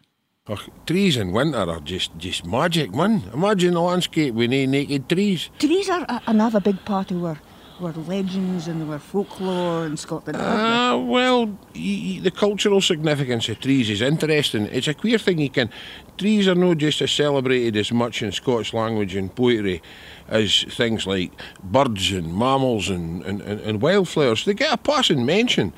Oh, 0.47 0.63
trees 0.85 1.17
in 1.17 1.31
winter 1.31 1.57
are 1.57 1.79
just, 1.79 2.15
just 2.17 2.45
magic, 2.45 2.93
man. 2.93 3.23
Imagine 3.33 3.73
the 3.73 3.81
landscape 3.81 4.35
with 4.35 4.51
no 4.51 4.65
naked 4.65 5.09
trees. 5.09 5.49
Trees 5.57 5.89
are 5.89 6.05
another 6.27 6.59
big 6.59 6.83
part 6.85 7.09
of 7.09 7.23
our 7.25 7.39
were 7.79 7.91
legends 7.91 8.67
and 8.67 8.81
there 8.81 8.87
were 8.87 8.99
folklore 8.99 9.85
in 9.85 9.97
Scotland? 9.97 10.37
Ah, 10.39 10.91
uh, 10.91 10.97
well, 10.97 11.57
the 11.73 12.31
cultural 12.31 12.81
significance 12.81 13.49
of 13.49 13.59
trees 13.59 13.89
is 13.89 14.01
interesting. 14.01 14.67
It's 14.67 14.87
a 14.87 14.93
queer 14.93 15.17
thing 15.17 15.39
you 15.39 15.49
can. 15.49 15.69
Trees 16.17 16.47
are 16.47 16.55
not 16.55 16.77
just 16.77 17.01
as 17.01 17.11
celebrated 17.11 17.75
as 17.75 17.91
much 17.91 18.21
in 18.21 18.31
Scots 18.31 18.73
language 18.73 19.15
and 19.15 19.33
poetry 19.33 19.81
as 20.27 20.63
things 20.63 21.05
like 21.07 21.31
birds 21.63 22.11
and 22.11 22.35
mammals 22.37 22.89
and, 22.89 23.23
and, 23.23 23.41
and, 23.41 23.59
and 23.61 23.81
wildflowers. 23.81 24.45
They 24.45 24.53
get 24.53 24.73
a 24.73 24.77
passing 24.77 25.25
mention. 25.25 25.73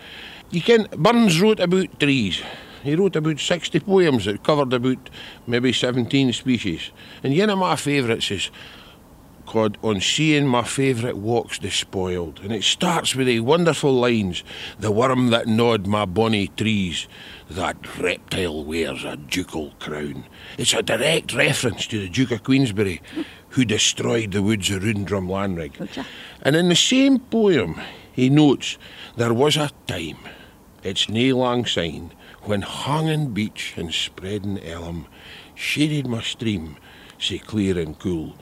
You 0.52 0.62
can. 0.62 0.88
Burns 0.98 1.42
wrote 1.42 1.60
about 1.60 2.00
trees. 2.00 2.42
He 2.84 2.96
wrote 2.96 3.16
about 3.16 3.40
60 3.40 3.80
poems 3.80 4.26
that 4.26 4.44
covered 4.44 4.72
about 4.72 5.10
maybe 5.48 5.74
17 5.74 6.34
species. 6.34 6.92
And 7.24 7.36
one 7.36 7.50
of 7.50 7.58
my 7.58 7.76
favourites 7.76 8.30
is 8.30 8.52
called 9.46 9.78
On 9.84 10.02
Seeing 10.02 10.48
My 10.48 10.64
Favourite 10.64 11.18
Walks 11.18 11.60
Despoiled. 11.60 12.40
And 12.42 12.52
it 12.52 12.64
starts 12.64 13.16
with 13.16 13.28
the 13.28 13.40
wonderful 13.40 13.94
lines 13.94 14.44
The 14.80 14.92
worm 14.92 15.30
that 15.30 15.48
gnawed 15.48 15.88
my 15.88 16.06
bonny 16.06 16.48
trees, 16.48 17.08
that 17.50 17.98
reptile 18.00 18.64
wears 18.64 19.04
a 19.04 19.18
ducal 19.18 19.72
crown. 19.80 20.26
It's 20.58 20.74
a 20.74 20.82
direct 20.82 21.34
reference 21.34 21.88
to 21.88 22.00
the 22.00 22.10
Duke 22.10 22.32
of 22.32 22.44
Queensberry, 22.44 23.02
who 23.50 23.66
destroyed 23.66 24.32
the 24.32 24.44
woods 24.44 24.70
of 24.72 24.84
round 24.84 25.08
Drumlanrig. 25.08 26.06
And 26.42 26.56
in 26.56 26.70
the 26.70 26.76
same 26.76 27.20
poem, 27.20 27.80
he 28.12 28.30
notes 28.30 28.78
there 29.16 29.34
was 29.34 29.58
a 29.58 29.72
time, 29.88 30.18
it's 30.84 31.10
nae 31.10 31.32
lang 31.32 31.66
syne, 31.66 32.12
when 32.42 32.62
hanging 32.62 33.34
beech 33.34 33.74
and 33.78 33.94
spreading 33.94 34.60
elm 34.60 35.08
shaded 35.56 36.08
my 36.08 36.22
stream, 36.22 36.78
sae 37.18 37.40
clear 37.40 37.80
and 37.80 37.98
cool 37.98 38.36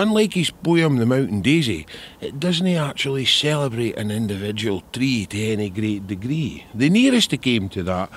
Unlike 0.00 0.32
his 0.32 0.50
poem 0.50 0.96
The 0.96 1.04
Mountain 1.04 1.42
Daisy, 1.42 1.86
it 2.22 2.40
doesn't 2.40 2.66
actually 2.66 3.26
celebrate 3.26 3.98
an 3.98 4.10
individual 4.10 4.82
tree 4.94 5.26
to 5.26 5.38
any 5.38 5.68
great 5.68 6.06
degree. 6.06 6.64
The 6.74 6.88
nearest 6.88 7.32
he 7.32 7.36
came 7.36 7.68
to 7.68 7.82
that 7.82 8.10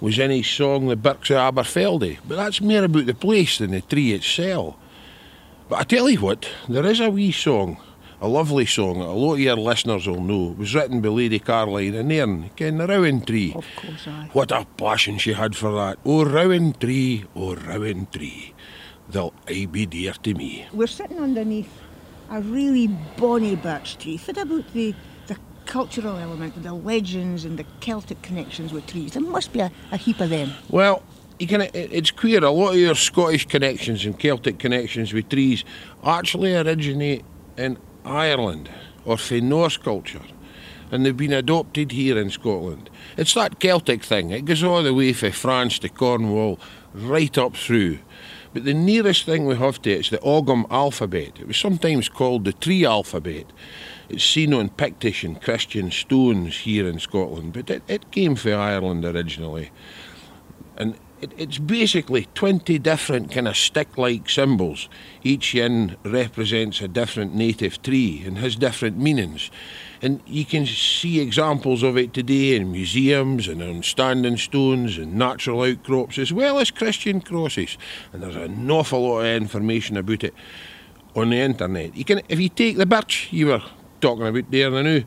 was 0.00 0.18
in 0.18 0.30
his 0.30 0.46
song 0.46 0.86
The 0.86 0.96
Birks 0.96 1.28
of 1.28 1.36
Aberfeldy, 1.36 2.16
but 2.26 2.36
that's 2.36 2.62
more 2.62 2.84
about 2.84 3.04
the 3.04 3.12
place 3.12 3.58
than 3.58 3.72
the 3.72 3.82
tree 3.82 4.12
itself. 4.14 4.76
But 5.68 5.80
I 5.80 5.82
tell 5.82 6.08
you 6.08 6.18
what, 6.18 6.48
there 6.66 6.86
is 6.86 6.98
a 6.98 7.10
wee 7.10 7.32
song, 7.32 7.76
a 8.22 8.26
lovely 8.26 8.64
song 8.64 9.00
that 9.00 9.08
a 9.08 9.12
lot 9.12 9.34
of 9.34 9.40
your 9.40 9.56
listeners 9.56 10.06
will 10.06 10.22
know. 10.22 10.52
It 10.52 10.58
was 10.58 10.74
written 10.74 11.02
by 11.02 11.10
Lady 11.10 11.40
Caroline 11.40 11.92
in 11.92 12.08
Nairne, 12.08 12.56
Ken 12.56 12.78
the 12.78 12.86
Rowan 12.86 13.20
Tree. 13.20 13.52
Of 13.54 13.66
course, 13.76 14.06
I. 14.06 14.30
What 14.32 14.50
a 14.50 14.64
passion 14.78 15.18
she 15.18 15.34
had 15.34 15.54
for 15.54 15.72
that. 15.72 15.98
Oh, 16.06 16.24
Rowan 16.24 16.72
Tree, 16.72 17.26
oh, 17.36 17.54
Rowan 17.54 18.06
Tree 18.06 18.54
they'll 19.10 19.32
aye 19.48 19.66
be 19.66 19.86
dear 19.86 20.12
to 20.12 20.34
me. 20.34 20.66
We're 20.72 20.86
sitting 20.86 21.18
underneath 21.18 21.70
a 22.30 22.40
really 22.40 22.88
bonny 23.16 23.56
birch 23.56 23.98
tree. 23.98 24.18
What 24.18 24.38
about 24.38 24.72
the, 24.72 24.94
the 25.26 25.36
cultural 25.66 26.16
element, 26.16 26.62
the 26.62 26.72
legends 26.72 27.44
and 27.44 27.58
the 27.58 27.64
Celtic 27.80 28.22
connections 28.22 28.72
with 28.72 28.86
trees? 28.86 29.12
There 29.12 29.22
must 29.22 29.52
be 29.52 29.60
a, 29.60 29.70
a 29.92 29.96
heap 29.96 30.20
of 30.20 30.30
them. 30.30 30.52
Well, 30.68 31.02
you 31.38 31.46
can, 31.46 31.62
it's 31.72 32.10
queer, 32.10 32.44
a 32.44 32.50
lot 32.50 32.70
of 32.70 32.76
your 32.76 32.94
Scottish 32.94 33.46
connections 33.46 34.04
and 34.04 34.18
Celtic 34.18 34.58
connections 34.58 35.12
with 35.12 35.28
trees 35.28 35.64
actually 36.04 36.56
originate 36.56 37.24
in 37.56 37.78
Ireland 38.04 38.68
or 39.04 39.16
from 39.16 39.48
Norse 39.48 39.76
culture 39.76 40.22
and 40.90 41.04
they've 41.04 41.16
been 41.16 41.32
adopted 41.32 41.92
here 41.92 42.18
in 42.18 42.30
Scotland. 42.30 42.90
It's 43.16 43.34
that 43.34 43.58
Celtic 43.58 44.02
thing, 44.02 44.30
it 44.30 44.44
goes 44.44 44.62
all 44.62 44.82
the 44.82 44.94
way 44.94 45.12
from 45.12 45.32
France 45.32 45.78
to 45.80 45.88
Cornwall, 45.88 46.58
right 46.94 47.36
up 47.36 47.56
through. 47.56 47.98
But 48.54 48.64
the 48.64 48.74
nearest 48.74 49.24
thing 49.24 49.46
we 49.46 49.56
have 49.56 49.82
to 49.82 49.90
it 49.90 50.00
is 50.00 50.10
the 50.10 50.20
Ogham 50.20 50.66
alphabet. 50.70 51.38
It 51.40 51.46
was 51.46 51.56
sometimes 51.56 52.08
called 52.08 52.44
the 52.44 52.52
tree 52.52 52.84
alphabet. 52.84 53.46
It's 54.08 54.24
seen 54.24 54.54
on 54.54 54.70
Pictish 54.70 55.22
and 55.22 55.40
Christian 55.40 55.90
stones 55.90 56.58
here 56.58 56.88
in 56.88 56.98
Scotland, 56.98 57.52
but 57.52 57.68
it, 57.68 57.82
it 57.88 58.10
came 58.10 58.36
from 58.36 58.54
Ireland 58.54 59.04
originally. 59.04 59.70
And 60.76 60.96
it, 61.20 61.32
it's 61.36 61.58
basically 61.58 62.26
20 62.34 62.78
different 62.78 63.30
kind 63.30 63.48
of 63.48 63.56
stick-like 63.56 64.30
symbols. 64.30 64.88
Each 65.22 65.52
yin 65.52 65.96
represents 66.04 66.80
a 66.80 66.88
different 66.88 67.34
native 67.34 67.82
tree 67.82 68.22
and 68.24 68.38
has 68.38 68.56
different 68.56 68.96
meanings. 68.96 69.50
And 70.00 70.20
you 70.26 70.44
can 70.44 70.64
see 70.64 71.20
examples 71.20 71.82
of 71.82 71.96
it 71.96 72.14
today 72.14 72.54
in 72.54 72.70
museums 72.70 73.48
and 73.48 73.62
on 73.62 73.82
standing 73.82 74.36
stones 74.36 74.96
and 74.96 75.16
natural 75.16 75.62
outcrops, 75.62 76.18
as 76.18 76.32
well 76.32 76.58
as 76.58 76.70
Christian 76.70 77.20
crosses. 77.20 77.76
And 78.12 78.22
there's 78.22 78.36
an 78.36 78.70
awful 78.70 79.02
lot 79.02 79.20
of 79.20 79.26
information 79.26 79.96
about 79.96 80.22
it 80.22 80.34
on 81.16 81.30
the 81.30 81.38
internet. 81.38 81.96
You 81.96 82.04
can, 82.04 82.22
if 82.28 82.38
you 82.38 82.48
take 82.48 82.76
the 82.76 82.86
birch 82.86 83.28
you 83.32 83.48
were 83.48 83.62
talking 84.00 84.26
about 84.26 84.50
there 84.50 84.70
now, 84.70 85.00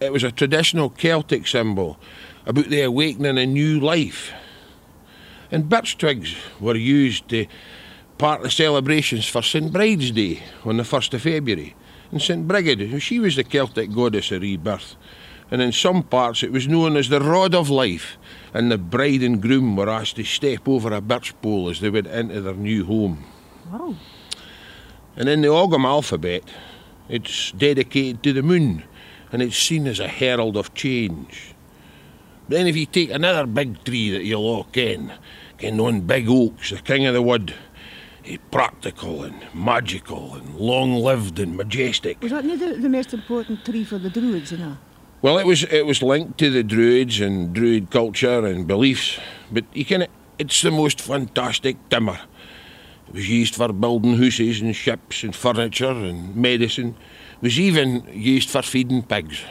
it 0.00 0.12
was 0.12 0.22
a 0.22 0.30
traditional 0.30 0.90
Celtic 0.90 1.48
symbol 1.48 1.98
about 2.46 2.66
the 2.66 2.82
awakening 2.82 3.38
of 3.38 3.48
new 3.48 3.80
life. 3.80 4.32
And 5.50 5.68
birch 5.68 5.98
twigs 5.98 6.36
were 6.60 6.76
used 6.76 7.28
to 7.30 7.46
part 8.18 8.42
the 8.42 8.50
celebrations 8.50 9.26
for 9.28 9.42
St 9.42 9.72
Bride's 9.72 10.12
Day 10.12 10.42
on 10.64 10.76
the 10.76 10.82
1st 10.84 11.14
of 11.14 11.22
February 11.22 11.74
and 12.10 12.22
St 12.22 12.48
Brigid, 12.48 13.02
she 13.02 13.18
was 13.18 13.36
the 13.36 13.44
Celtic 13.44 13.92
goddess 13.92 14.32
of 14.32 14.42
rebirth. 14.42 14.96
And 15.50 15.62
in 15.62 15.72
some 15.72 16.02
parts 16.02 16.42
it 16.42 16.52
was 16.52 16.68
known 16.68 16.96
as 16.96 17.08
the 17.08 17.20
Rod 17.20 17.54
of 17.54 17.70
Life, 17.70 18.18
and 18.52 18.70
the 18.70 18.78
bride 18.78 19.22
and 19.22 19.40
groom 19.40 19.76
were 19.76 19.88
asked 19.88 20.16
to 20.16 20.24
step 20.24 20.68
over 20.68 20.92
a 20.92 21.00
birch 21.00 21.38
pole 21.40 21.68
as 21.68 21.80
they 21.80 21.90
went 21.90 22.06
into 22.06 22.40
their 22.40 22.54
new 22.54 22.84
home. 22.84 23.24
Wow. 23.70 23.96
And 25.16 25.28
in 25.28 25.40
the 25.40 25.48
Ogham 25.48 25.84
alphabet, 25.84 26.44
it's 27.08 27.52
dedicated 27.52 28.22
to 28.22 28.32
the 28.32 28.42
moon, 28.42 28.84
and 29.32 29.42
it's 29.42 29.56
seen 29.56 29.86
as 29.86 30.00
a 30.00 30.08
herald 30.08 30.56
of 30.56 30.74
change. 30.74 31.54
Then 32.48 32.66
if 32.66 32.76
you 32.76 32.86
take 32.86 33.10
another 33.10 33.46
big 33.46 33.84
tree 33.84 34.10
that 34.10 34.24
you'll 34.24 34.44
all 34.44 34.64
ken, 34.64 35.12
ken 35.58 35.76
one 35.76 36.02
big 36.02 36.28
oaks, 36.28 36.70
the 36.70 36.78
king 36.78 37.06
of 37.06 37.14
the 37.14 37.22
wood, 37.22 37.54
Eh, 38.28 38.36
practical 38.50 39.22
and 39.22 39.42
magical 39.54 40.34
and 40.34 40.54
long 40.54 40.92
lived 40.92 41.38
and 41.38 41.56
majestic. 41.56 42.20
Was 42.20 42.32
that 42.32 42.44
not 42.44 42.58
the, 42.58 42.74
the 42.74 42.88
most 42.88 43.14
important 43.14 43.64
tree 43.64 43.84
for 43.84 43.98
the 43.98 44.10
Druids, 44.10 44.52
you 44.52 44.58
know? 44.58 44.76
Well, 45.22 45.38
it 45.38 45.46
was 45.46 45.64
it 45.64 45.86
was 45.86 46.02
linked 46.02 46.36
to 46.38 46.50
the 46.50 46.62
Druids 46.62 47.20
and 47.20 47.54
Druid 47.54 47.90
culture 47.90 48.44
and 48.44 48.66
beliefs, 48.66 49.18
but 49.50 49.64
you 49.72 49.84
can 49.86 50.06
it's 50.38 50.60
the 50.60 50.70
most 50.70 51.00
fantastic 51.00 51.76
timber. 51.88 52.20
It 53.08 53.14
was 53.14 53.30
used 53.30 53.54
for 53.54 53.72
building 53.72 54.18
houses 54.18 54.60
and 54.60 54.76
ships 54.76 55.22
and 55.22 55.34
furniture 55.34 55.90
and 55.90 56.36
medicine. 56.36 56.96
It 57.36 57.42
was 57.42 57.58
even 57.58 58.06
used 58.12 58.50
for 58.50 58.60
feeding 58.60 59.02
pigs. 59.02 59.42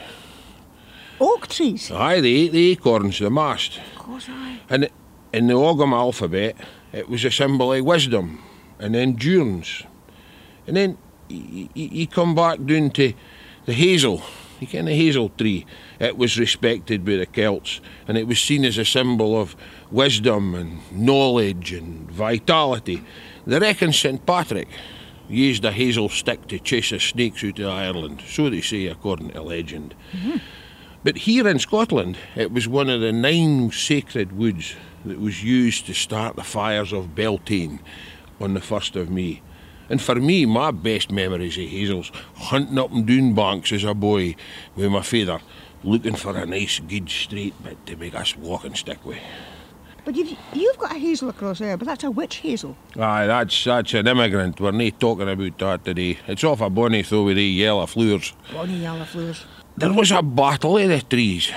Oak 1.20 1.48
trees? 1.48 1.90
Aye, 1.90 2.20
they 2.20 2.28
ate 2.28 2.52
the 2.52 2.70
acorns, 2.70 3.18
the 3.18 3.28
mast. 3.28 3.80
Of 3.96 3.98
course, 3.98 4.26
aye. 4.30 4.60
And 4.70 4.88
in 5.32 5.48
the 5.48 5.54
Ogham 5.54 5.92
alphabet, 5.92 6.56
it 6.92 7.08
was 7.08 7.24
a 7.24 7.30
symbol 7.32 7.72
of 7.72 7.84
wisdom 7.84 8.44
and 8.78 8.94
endurance. 8.94 9.82
And 10.66 10.76
then 10.76 10.98
you, 11.28 12.06
come 12.06 12.34
back 12.34 12.64
down 12.64 12.90
to 12.90 13.12
the 13.66 13.72
hazel, 13.72 14.22
you 14.60 14.66
ken 14.66 14.86
the 14.86 14.94
hazel 14.94 15.28
tree. 15.30 15.66
It 16.00 16.16
was 16.16 16.38
respected 16.38 17.04
by 17.04 17.16
the 17.16 17.26
Celts 17.26 17.80
and 18.06 18.18
it 18.18 18.26
was 18.26 18.40
seen 18.40 18.64
as 18.64 18.78
a 18.78 18.84
symbol 18.84 19.40
of 19.40 19.56
wisdom 19.90 20.54
and 20.54 20.80
knowledge 20.92 21.72
and 21.72 22.10
vitality. 22.10 23.04
They 23.46 23.58
reckon 23.58 23.92
St 23.92 24.24
Patrick 24.26 24.68
used 25.28 25.64
a 25.64 25.72
hazel 25.72 26.08
stick 26.08 26.46
to 26.48 26.58
chase 26.58 26.90
the 26.90 26.98
snakes 26.98 27.44
out 27.44 27.58
of 27.58 27.68
Ireland, 27.68 28.22
so 28.26 28.48
they 28.48 28.62
say 28.62 28.86
according 28.86 29.30
to 29.30 29.42
legend. 29.42 29.94
Mm-hmm. 30.12 30.36
But 31.04 31.18
here 31.18 31.46
in 31.46 31.58
Scotland, 31.58 32.18
it 32.34 32.50
was 32.50 32.66
one 32.66 32.88
of 32.88 33.00
the 33.00 33.12
nine 33.12 33.70
sacred 33.70 34.32
woods 34.32 34.74
that 35.04 35.20
was 35.20 35.44
used 35.44 35.86
to 35.86 35.94
start 35.94 36.36
the 36.36 36.42
fires 36.42 36.92
of 36.92 37.14
Beltane 37.14 37.80
on 38.40 38.54
the 38.54 38.60
1st 38.60 38.96
of 38.96 39.10
May. 39.10 39.42
And 39.90 40.00
for 40.02 40.16
me, 40.16 40.44
my 40.44 40.70
best 40.70 41.10
memories 41.10 41.56
of 41.56 41.64
Hazel's 41.64 42.12
hunting 42.36 42.78
up 42.78 42.92
and 42.92 43.06
down 43.06 43.34
banks 43.34 43.72
as 43.72 43.84
a 43.84 43.94
boy 43.94 44.36
with 44.76 44.90
my 44.90 45.02
father, 45.02 45.40
looking 45.82 46.14
for 46.14 46.36
a 46.36 46.44
nice 46.44 46.78
good 46.80 47.08
straight 47.08 47.60
bit 47.62 47.84
to 47.86 47.96
make 47.96 48.14
us 48.14 48.36
walking 48.36 48.74
stick 48.74 49.04
with. 49.04 49.18
But 50.04 50.14
you've, 50.16 50.38
you've 50.54 50.78
got 50.78 50.96
a 50.96 50.98
hazel 50.98 51.28
across 51.28 51.58
there, 51.58 51.76
but 51.76 51.86
that's 51.86 52.04
a 52.04 52.10
witch 52.10 52.36
hazel. 52.36 52.76
Aye, 52.98 53.26
that's 53.26 53.64
that's 53.64 53.92
an 53.94 54.06
immigrant. 54.06 54.60
We're 54.60 54.70
not 54.70 54.98
talking 55.00 55.28
about 55.28 55.58
that 55.58 55.84
today. 55.84 56.18
It's 56.26 56.44
off 56.44 56.60
a 56.60 56.70
bonny 56.70 57.02
though 57.02 57.24
with 57.24 57.36
the 57.36 57.44
yellow 57.44 57.84
flowers. 57.86 58.32
Bonny 58.52 58.78
yellow 58.78 59.04
flowers. 59.04 59.44
There 59.76 59.92
was 59.92 60.10
a 60.10 60.22
battle 60.22 60.78
of 60.78 60.88
the 60.88 61.02
trees. 61.02 61.52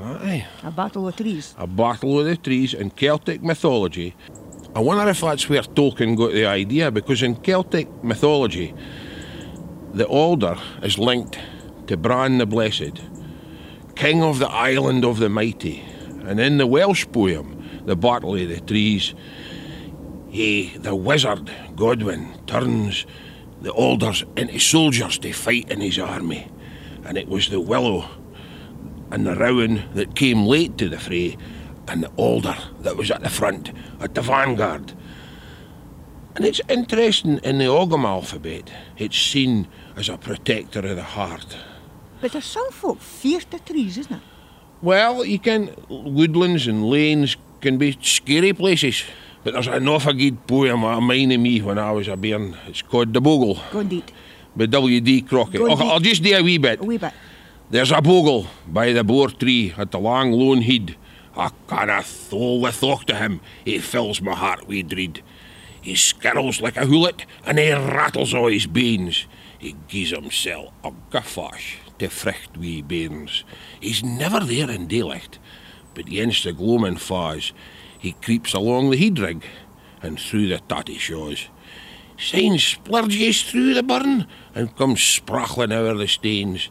Aye. 0.00 0.46
A 0.64 0.70
battle 0.70 1.06
of 1.06 1.16
trees. 1.16 1.54
A 1.56 1.66
battle 1.66 2.18
of 2.18 2.26
the 2.26 2.36
trees 2.36 2.74
in 2.74 2.90
Celtic 2.90 3.42
mythology. 3.42 4.14
I 4.74 4.80
wonder 4.80 5.06
if 5.10 5.20
that's 5.20 5.50
where 5.50 5.60
Tolkien 5.62 6.16
got 6.16 6.32
the 6.32 6.46
idea, 6.46 6.90
because 6.90 7.22
in 7.22 7.36
Celtic 7.36 8.02
mythology, 8.02 8.74
the 9.92 10.06
alder 10.06 10.56
is 10.82 10.98
linked 10.98 11.38
to 11.88 11.98
Bran 11.98 12.38
the 12.38 12.46
Blessed, 12.46 13.02
king 13.96 14.22
of 14.22 14.38
the 14.38 14.48
island 14.48 15.04
of 15.04 15.18
the 15.18 15.28
mighty. 15.28 15.84
And 16.24 16.40
in 16.40 16.56
the 16.56 16.66
Welsh 16.66 17.06
poem, 17.12 17.82
The 17.84 17.96
Battle 17.96 18.34
of 18.34 18.48
the 18.48 18.60
Trees, 18.60 19.14
he, 20.30 20.74
the 20.78 20.94
wizard 20.94 21.50
Gwydion 21.76 22.46
turns 22.46 23.04
the 23.60 23.72
alders 23.72 24.24
into 24.38 24.58
soldiers 24.58 25.18
to 25.18 25.32
fight 25.32 25.70
in 25.70 25.82
his 25.82 25.98
army. 25.98 26.50
And 27.04 27.18
it 27.18 27.28
was 27.28 27.50
the 27.50 27.60
willow 27.60 28.08
and 29.10 29.26
the 29.26 29.36
rowan 29.36 29.82
that 29.92 30.16
came 30.16 30.46
late 30.46 30.78
to 30.78 30.88
the 30.88 30.98
fray, 30.98 31.36
and 31.88 32.02
the 32.02 32.10
alder 32.16 32.56
that 32.80 32.96
was 32.96 33.10
at 33.10 33.22
the 33.22 33.28
front, 33.28 33.72
at 34.02 34.14
the 34.14 34.22
vanguard. 34.22 34.92
And 36.34 36.44
it's 36.44 36.60
interesting 36.68 37.38
in 37.44 37.58
the 37.58 37.66
Ogham 37.66 38.04
alphabet, 38.04 38.70
it's 38.96 39.16
seen 39.18 39.68
as 39.96 40.08
a 40.08 40.16
protector 40.16 40.80
of 40.80 40.96
the 40.96 41.02
heart. 41.02 41.56
But 42.20 42.32
there's 42.32 42.44
some 42.46 42.70
folk 42.70 43.00
fear 43.00 43.40
the 43.50 43.58
trees, 43.58 43.98
isn't 43.98 44.14
it? 44.14 44.22
Well, 44.80 45.24
you 45.24 45.38
can 45.38 45.74
woodlands 45.88 46.66
and 46.66 46.88
lanes 46.88 47.36
can 47.60 47.78
be 47.78 47.96
scary 48.00 48.52
places. 48.52 49.04
But 49.44 49.54
there's 49.54 49.66
an 49.66 49.88
awful 49.88 50.12
good 50.12 50.46
poem 50.46 50.84
of 50.84 51.02
mine 51.02 51.32
and 51.32 51.42
me 51.42 51.60
when 51.60 51.78
I 51.78 51.92
was 51.92 52.08
a 52.08 52.16
bairn. 52.16 52.56
It's 52.66 52.82
called 52.82 53.12
The 53.12 53.20
Bogle 53.20 53.58
Go 53.72 53.80
indeed. 53.80 54.10
by 54.56 54.66
W.D. 54.66 55.22
Crockett. 55.22 55.60
I'll, 55.60 55.82
I'll 55.82 56.00
just 56.00 56.22
do 56.22 56.34
a 56.34 56.42
wee 56.42 56.58
bit. 56.58 56.80
A 56.80 56.84
wee 56.84 56.98
bit. 56.98 57.12
There's 57.70 57.90
a 57.90 58.00
bogle 58.00 58.46
by 58.68 58.92
the 58.92 59.02
boar 59.02 59.30
tree 59.30 59.74
at 59.76 59.90
the 59.90 59.98
lang 59.98 60.32
lone 60.32 60.62
head. 60.62 60.96
I 61.36 61.50
canna 61.68 62.02
thole 62.02 62.62
the 62.62 62.72
thought 62.72 63.06
to 63.06 63.14
him. 63.14 63.40
He 63.64 63.78
fills 63.78 64.20
my 64.20 64.34
heart 64.34 64.68
with 64.68 64.88
dread. 64.88 65.22
He 65.80 65.96
skirls 65.96 66.60
like 66.60 66.76
a 66.76 66.86
hullet 66.86 67.24
and 67.44 67.58
he 67.58 67.72
rattles 67.72 68.34
all 68.34 68.48
his 68.48 68.66
beans. 68.66 69.26
He 69.58 69.76
gies 69.88 70.10
himself 70.10 70.72
a 70.84 70.92
gaffash 71.10 71.78
to 71.98 72.08
fricht 72.08 72.56
wee 72.56 72.82
bairns. 72.82 73.44
He's 73.80 74.02
never 74.02 74.40
there 74.40 74.70
in 74.70 74.86
daylight, 74.86 75.38
but 75.94 76.06
against 76.06 76.44
the 76.44 76.52
gloaming 76.52 76.96
fa's, 76.96 77.52
he 77.98 78.12
creeps 78.12 78.54
along 78.54 78.90
the 78.90 78.96
head 78.96 79.18
rig 79.18 79.44
and 80.02 80.18
through 80.18 80.48
the 80.48 80.58
tatty 80.68 80.98
shaws. 80.98 81.48
Signs 82.18 82.62
splurges 82.62 83.42
through 83.42 83.74
the 83.74 83.82
burn 83.82 84.26
and 84.54 84.76
comes 84.76 85.00
sprachling 85.00 85.72
over 85.72 85.94
the 85.94 86.08
stains. 86.08 86.68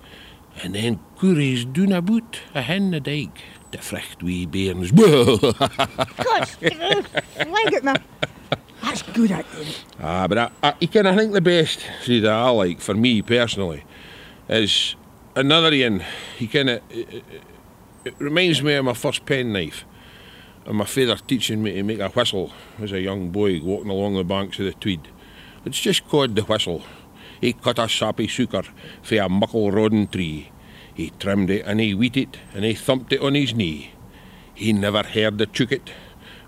And 0.63 0.76
then 0.76 1.00
couriers 1.17 1.65
doen 1.65 1.91
about 1.93 2.39
a 2.54 2.62
hen 2.62 2.91
the 2.91 3.00
dike 3.00 3.41
to 3.71 3.77
fricht 3.79 4.23
wee 4.23 4.45
bairns. 4.45 4.91
Gosh, 4.91 6.62
like 6.62 7.73
it, 7.73 7.84
man. 7.84 7.97
That's 8.81 9.03
good 9.03 9.29
you. 9.29 9.43
ah, 10.01 10.27
but 10.27 10.38
I, 10.38 10.51
I, 10.63 10.73
you 10.79 10.88
can, 10.88 11.05
I 11.05 11.15
think 11.15 11.34
the 11.34 11.41
best 11.41 11.86
see 12.03 12.19
that 12.19 12.31
I 12.31 12.49
like 12.49 12.81
for 12.81 12.95
me 12.95 13.21
personally 13.21 13.84
er 14.49 14.55
is 14.55 14.95
another 15.36 15.69
one. 15.69 16.03
He 16.38 16.47
kind 16.47 16.69
of 16.69 16.81
it, 16.89 17.23
it, 18.03 18.15
reminds 18.19 18.62
me 18.62 18.73
of 18.73 18.86
my 18.86 18.93
first 18.93 19.25
penknife 19.25 19.86
and 20.65 20.77
my 20.77 20.86
father 20.86 21.15
teaching 21.15 21.62
me 21.63 21.73
to 21.73 21.84
make 21.84 21.99
a 21.99 22.10
whistle 22.10 22.51
as 22.79 22.91
a 22.91 22.99
young 22.99 23.29
boy 23.29 23.62
walking 23.62 23.91
along 23.91 24.15
the 24.15 24.23
banks 24.23 24.60
of 24.60 24.65
the 24.65 24.73
Tweed. 24.73 25.07
It's 25.63 25.79
just 25.79 26.07
called 26.07 26.36
the 26.36 26.43
whistle. 26.43 26.84
He 27.39 27.53
cut 27.53 27.79
a 27.79 27.88
sappy 27.88 28.27
sucker 28.27 28.63
for 29.03 29.15
a 29.15 29.29
muckle 29.29 29.71
rodden 29.71 30.12
tree. 30.12 30.51
He 30.93 31.12
trimmed 31.19 31.49
it 31.49 31.63
and 31.65 31.80
he 31.80 31.93
weet 31.93 32.17
it 32.17 32.38
and 32.54 32.63
he 32.65 32.73
thumped 32.73 33.13
it 33.13 33.21
on 33.21 33.34
his 33.36 33.54
knee. 33.54 33.93
He 34.54 34.73
never 34.73 35.04
heard 35.04 35.38
the 35.38 35.45
chucket 35.45 35.91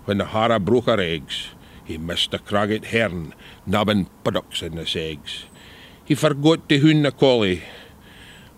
when 0.04 0.18
the 0.18 0.26
hara 0.26 0.60
broke 0.60 0.86
her 0.86 1.00
eggs. 1.00 1.48
He 1.84 1.98
missed 1.98 2.30
the 2.30 2.38
cragget 2.38 2.86
hern 2.86 3.34
nabbing 3.66 4.08
puddocks 4.22 4.62
in 4.62 4.76
the 4.76 4.82
segs. 4.82 5.44
He 6.04 6.14
forgot 6.14 6.68
to 6.68 6.78
hoon 6.78 7.02
the 7.02 7.12
collie 7.12 7.62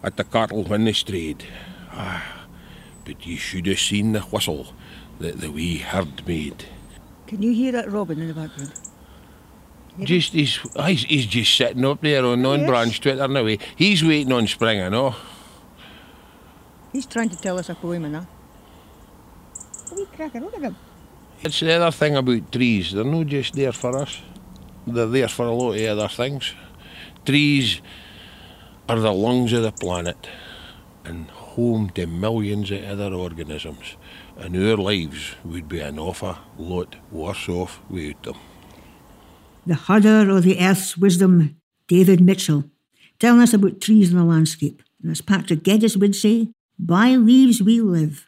at 0.03 0.17
the 0.17 0.25
cattle 0.25 0.65
when 0.65 0.85
they 0.85 0.93
strayed. 0.93 1.45
Ah, 1.93 2.47
but 3.05 3.25
ye 3.27 3.37
should 3.37 3.67
have 3.67 3.79
seen 3.79 4.13
the 4.13 4.21
whistle 4.21 4.73
that 5.19 5.41
the 5.41 5.51
wee 5.51 5.79
herd 5.79 6.27
made. 6.27 6.67
Can 7.27 7.43
you 7.43 7.53
hear 7.53 7.73
that 7.73 7.91
robin 7.91 8.21
in 8.21 8.29
the 8.29 8.35
background? 8.35 8.73
Just 10.03 10.35
he's, 10.35 10.59
he's 10.87 11.27
just 11.27 11.57
sitting 11.57 11.85
up 11.85 12.03
there 12.03 12.25
on 12.25 12.43
non-branch 12.43 13.01
Twitter 13.01 13.27
now. 13.27 13.47
eh? 13.47 13.57
He's 13.77 14.05
waiting 14.05 14.33
on 14.33 14.47
spring, 14.47 14.83
I 14.83 14.91
know. 14.91 15.15
He's 16.97 17.05
trying 17.05 17.29
to 17.29 17.37
tell 17.37 17.59
us 17.59 17.69
a 17.69 17.75
poem 17.75 18.07
and 18.07 18.15
that. 18.15 18.27
A 19.93 19.95
wee 19.97 20.07
cracker, 20.17 20.41
look 20.41 20.57
at 20.57 20.63
him. 20.63 20.77
It's 21.43 21.61
the 21.61 21.75
other 21.75 21.91
thing 21.91 22.17
about 22.17 22.51
trees. 22.51 22.93
They're 22.93 23.05
not 23.05 23.27
just 23.27 23.55
there 23.55 23.73
for 23.73 23.99
us. 23.99 24.23
They're 24.87 25.05
there 25.05 25.29
for 25.29 25.45
a 25.45 25.53
lot 25.53 25.73
of 25.73 25.99
other 25.99 26.09
things. 26.09 26.55
Trees 27.27 27.83
are 28.89 28.99
the 28.99 29.13
lungs 29.13 29.53
of 29.53 29.63
the 29.63 29.73
planet 29.73 30.31
and 31.05 31.29
home 31.29 31.91
to 31.91 32.07
millions 32.07 32.71
of 32.71 32.83
other 32.83 33.13
organisms. 33.13 33.97
And 34.39 34.57
our 34.57 34.79
lives 34.79 35.35
would 35.45 35.69
be 35.69 35.81
an 35.81 35.99
awful 35.99 36.39
lot 36.57 36.97
worse 37.13 37.47
off 37.47 37.79
without 37.91 38.23
them. 38.23 38.37
The 39.67 39.75
Hudder 39.75 40.31
of 40.31 40.45
the 40.45 40.59
Earth's 40.59 40.97
Wisdom, 40.97 41.61
David 41.89 42.23
Mitchell, 42.23 42.65
telling 43.19 43.43
us 43.43 43.53
about 43.53 43.83
trees 43.83 44.13
in 44.13 44.17
the 44.17 44.25
landscape. 44.25 44.83
And 45.03 45.11
as 45.11 45.21
Patrick 45.21 45.63
Geddes 45.63 45.99
would 45.99 46.17
say, 46.17 46.53
by 46.79 47.17
leaves 47.17 47.63
we 47.63 47.81
live. 47.81 48.27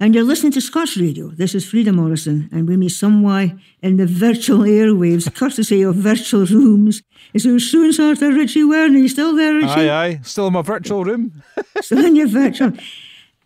And 0.00 0.14
you're 0.14 0.24
listening 0.24 0.52
to 0.52 0.60
Scots 0.60 0.96
Radio. 0.96 1.28
This 1.28 1.56
is 1.56 1.68
Frieda 1.68 1.92
Morrison, 1.92 2.48
and 2.52 2.68
with 2.68 2.78
me 2.78 2.88
somewhere 2.88 3.58
in 3.82 3.96
the 3.96 4.06
virtual 4.06 4.60
airwaves, 4.60 5.34
courtesy 5.40 5.82
of 5.82 5.96
virtual 5.96 6.46
rooms, 6.46 7.02
is 7.34 7.46
our 7.46 7.58
soon 7.58 7.92
sort 7.92 8.22
of 8.22 8.34
Richie 8.34 8.62
Werney. 8.62 9.08
Still 9.08 9.34
there, 9.34 9.54
Richie? 9.54 9.68
Aye, 9.68 10.04
aye. 10.04 10.20
Still 10.22 10.46
in 10.46 10.52
my 10.52 10.62
virtual 10.62 11.04
room. 11.04 11.42
Still 11.80 12.04
in 12.04 12.14
your 12.14 12.28
virtual. 12.28 12.72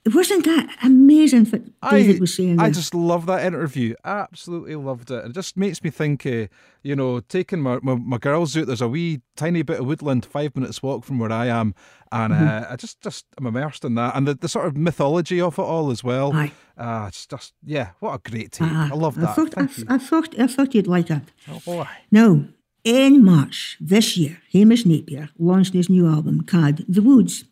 Wasn't 0.05 0.45
that 0.47 0.77
amazing 0.83 1.45
what 1.45 1.63
David 1.91 2.17
I, 2.17 2.19
was 2.19 2.35
saying 2.35 2.59
I 2.59 2.71
just 2.71 2.93
love 2.93 3.27
that 3.27 3.45
interview. 3.45 3.95
Absolutely 4.05 4.75
loved 4.75 5.13
it. 5.13 5.27
It 5.27 5.33
just 5.33 5.57
makes 5.57 5.81
me 5.85 5.91
think, 5.91 6.27
uh, 6.27 6.49
you 6.83 6.97
know, 6.97 7.21
taking 7.21 7.61
my, 7.61 7.79
my, 7.83 7.95
my 7.95 8.19
girls 8.19 8.57
out, 8.57 8.67
there's 8.67 8.81
a 8.81 8.89
wee 8.89 9.21
tiny 9.37 9.63
bit 9.63 9.79
of 9.79 9.87
woodland, 9.87 10.27
five 10.27 10.57
minutes 10.57 10.83
walk 10.83 11.05
from 11.05 11.21
where 11.21 11.31
I 11.31 11.47
am. 11.47 11.75
And 12.11 12.33
Mm-hmm. 12.33 12.47
uh, 12.49 12.73
I 12.73 12.77
just, 12.77 13.01
just 13.01 13.27
am 13.39 13.47
immersed 13.47 13.85
in 13.85 13.95
that. 13.95 14.17
And 14.17 14.27
the, 14.27 14.35
the 14.35 14.49
sort 14.49 14.67
of 14.67 14.77
mythology 14.77 15.41
of 15.41 15.57
it 15.57 15.63
all 15.63 15.93
as 15.93 16.03
well. 16.03 16.33
Aye. 16.35 16.51
Ah, 16.77 17.07
it's 17.07 17.25
just, 17.25 17.53
yeah, 17.65 17.91
what 18.01 18.15
a 18.15 18.31
great 18.31 18.51
team. 18.53 18.71
Ah, 18.73 18.91
I 18.91 18.97
love 18.97 19.15
that. 19.15 19.31
I 19.31 19.33
thought, 19.35 19.57
I. 19.57 19.95
I, 19.95 19.99
thought, 19.99 20.39
I 20.41 20.47
thought 20.49 20.75
you'd 20.75 20.89
like 20.89 21.07
that. 21.07 21.31
Oh, 21.67 21.79
aye. 21.81 21.99
Now, 22.11 22.45
in 22.83 23.25
March 23.25 23.77
this 23.81 24.17
year, 24.17 24.39
Hamish 24.53 24.85
Napier 24.85 25.29
launched 25.39 25.75
his 25.75 25.89
new 25.89 26.09
album, 26.09 26.41
Cad 26.43 26.85
The 26.89 27.03
Woods. 27.03 27.45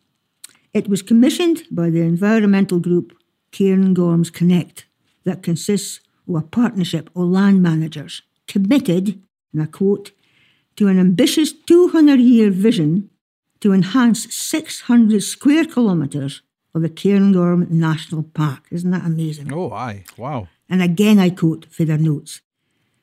It 0.73 0.87
was 0.87 1.01
commissioned 1.01 1.63
by 1.69 1.89
the 1.89 2.01
environmental 2.01 2.79
group 2.79 3.17
Cairngorms 3.51 4.31
Connect, 4.31 4.85
that 5.23 5.43
consists 5.43 5.99
of 6.27 6.35
a 6.35 6.41
partnership 6.41 7.09
of 7.15 7.23
land 7.27 7.61
managers 7.61 8.21
committed, 8.47 9.21
and 9.53 9.61
I 9.61 9.65
quote, 9.65 10.11
to 10.77 10.87
an 10.87 10.99
ambitious 10.99 11.51
200 11.51 12.19
year 12.19 12.49
vision 12.49 13.09
to 13.59 13.73
enhance 13.73 14.33
600 14.33 15.21
square 15.21 15.65
kilometres 15.65 16.41
of 16.73 16.81
the 16.81 16.89
Cairngorm 16.89 17.69
National 17.69 18.23
Park. 18.23 18.63
Isn't 18.71 18.91
that 18.91 19.05
amazing? 19.05 19.53
Oh, 19.53 19.71
aye. 19.71 20.05
Wow. 20.17 20.47
And 20.69 20.81
again, 20.81 21.19
I 21.19 21.29
quote 21.29 21.65
for 21.69 21.83
their 21.83 21.97
notes 21.97 22.41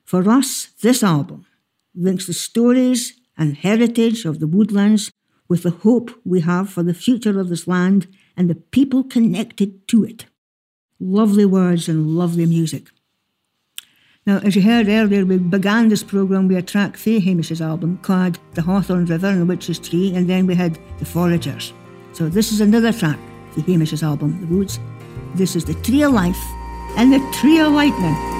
For 0.05 0.29
us, 0.29 0.69
this 0.81 1.03
album 1.03 1.47
links 1.95 2.27
the 2.27 2.33
stories 2.33 3.21
and 3.37 3.57
heritage 3.57 4.25
of 4.25 4.41
the 4.41 4.47
woodlands 4.47 5.13
with 5.49 5.63
the 5.63 5.71
hope 5.71 6.11
we 6.25 6.41
have 6.41 6.71
for 6.71 6.83
the 6.83 6.95
future 6.95 7.41
of 7.41 7.49
this 7.49 7.67
land 7.67 8.07
and 8.37 8.49
the 8.49 8.55
people 8.55 9.03
connected 9.03 9.89
to 9.89 10.05
it. 10.05 10.27
Lovely 11.01 11.45
words 11.45 11.89
and 11.89 12.07
lovely 12.09 12.47
music. 12.47 12.89
Now, 14.27 14.39
as 14.41 14.55
you 14.55 14.63
heard 14.63 14.89
earlier, 14.89 15.25
we 15.25 15.39
began 15.39 15.89
this 15.89 16.03
programme 16.03 16.49
with 16.49 16.59
a 16.59 16.63
track 16.63 16.99
from 16.99 17.21
Hamish's 17.21 17.63
album 17.63 17.99
called 18.03 18.39
The 18.53 18.63
Hawthorn 18.63 19.07
River 19.07 19.29
and 19.29 19.41
the 19.41 19.47
Witch's 19.47 19.79
Tree, 19.79 20.15
and 20.15 20.29
then 20.29 20.47
we 20.47 20.55
had 20.55 20.79
The 20.99 21.07
Foragers. 21.07 21.73
So 22.13 22.29
this 22.29 22.53
is 22.53 22.61
another 22.61 22.93
track 22.93 23.19
for 23.53 23.63
Hamish's 23.63 24.03
album, 24.03 24.39
The 24.41 24.55
Woods. 24.55 24.79
This 25.35 25.57
is 25.57 25.65
The 25.65 25.75
Tree 25.75 26.03
of 26.03 26.13
Life 26.13 26.37
and 26.99 27.11
The 27.11 27.27
Tree 27.41 27.59
of 27.59 27.73
Lightning. 27.73 28.38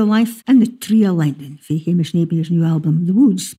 Trio 0.00 0.10
life 0.10 0.42
and 0.46 0.62
the 0.62 0.66
trio 0.66 1.12
lightning 1.12 1.58
for 1.58 1.74
Hamish 1.74 2.14
Napier's 2.14 2.50
new 2.50 2.64
album, 2.64 3.04
The 3.04 3.12
Woods. 3.12 3.54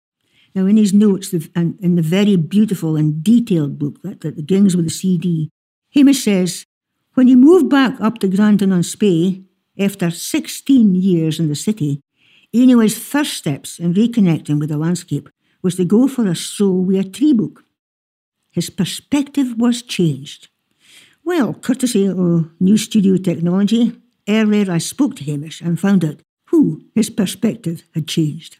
Now, 0.55 0.65
in 0.65 0.75
his 0.75 0.91
notes, 0.91 1.31
and 1.55 1.79
in 1.79 1.95
the 1.97 2.01
very 2.01 2.35
beautiful 2.35 2.95
and 2.95 3.23
detailed 3.23 3.77
book 3.77 4.01
that, 4.01 4.21
begins 4.35 4.75
with 4.75 4.85
the 4.85 4.91
CD, 4.91 5.51
Hamish 5.93 6.23
says, 6.23 6.65
When 7.13 7.27
he 7.27 7.35
moved 7.35 7.69
back 7.69 8.01
up 8.01 8.17
to 8.19 8.27
Grantown 8.27 8.73
on 8.73 8.81
Spey, 8.81 9.43
after 9.77 10.09
16 10.09 10.95
years 10.95 11.39
in 11.39 11.47
the 11.47 11.55
city, 11.55 12.01
he 12.51 12.67
his 12.67 12.97
first 12.97 13.33
steps 13.33 13.77
in 13.77 13.93
reconnecting 13.93 14.59
with 14.59 14.69
the 14.69 14.77
landscape 14.77 15.29
was 15.61 15.75
to 15.75 15.85
go 15.85 16.07
for 16.07 16.25
a 16.25 16.35
stroll 16.35 16.81
with 16.83 17.05
a 17.05 17.07
tree 17.07 17.33
book. 17.33 17.63
His 18.51 18.71
perspective 18.71 19.59
was 19.59 19.83
changed. 19.83 20.47
Well, 21.23 21.53
courtesy 21.53 22.07
of 22.07 22.49
new 22.59 22.77
studio 22.77 23.17
technology, 23.17 23.95
earlier 24.27 24.71
I 24.71 24.79
spoke 24.79 25.15
to 25.17 25.23
Hamish 25.23 25.61
and 25.61 25.79
found 25.79 26.03
out 26.03 26.21
his 26.93 27.09
perspective 27.09 27.83
had 27.93 28.07
changed. 28.07 28.57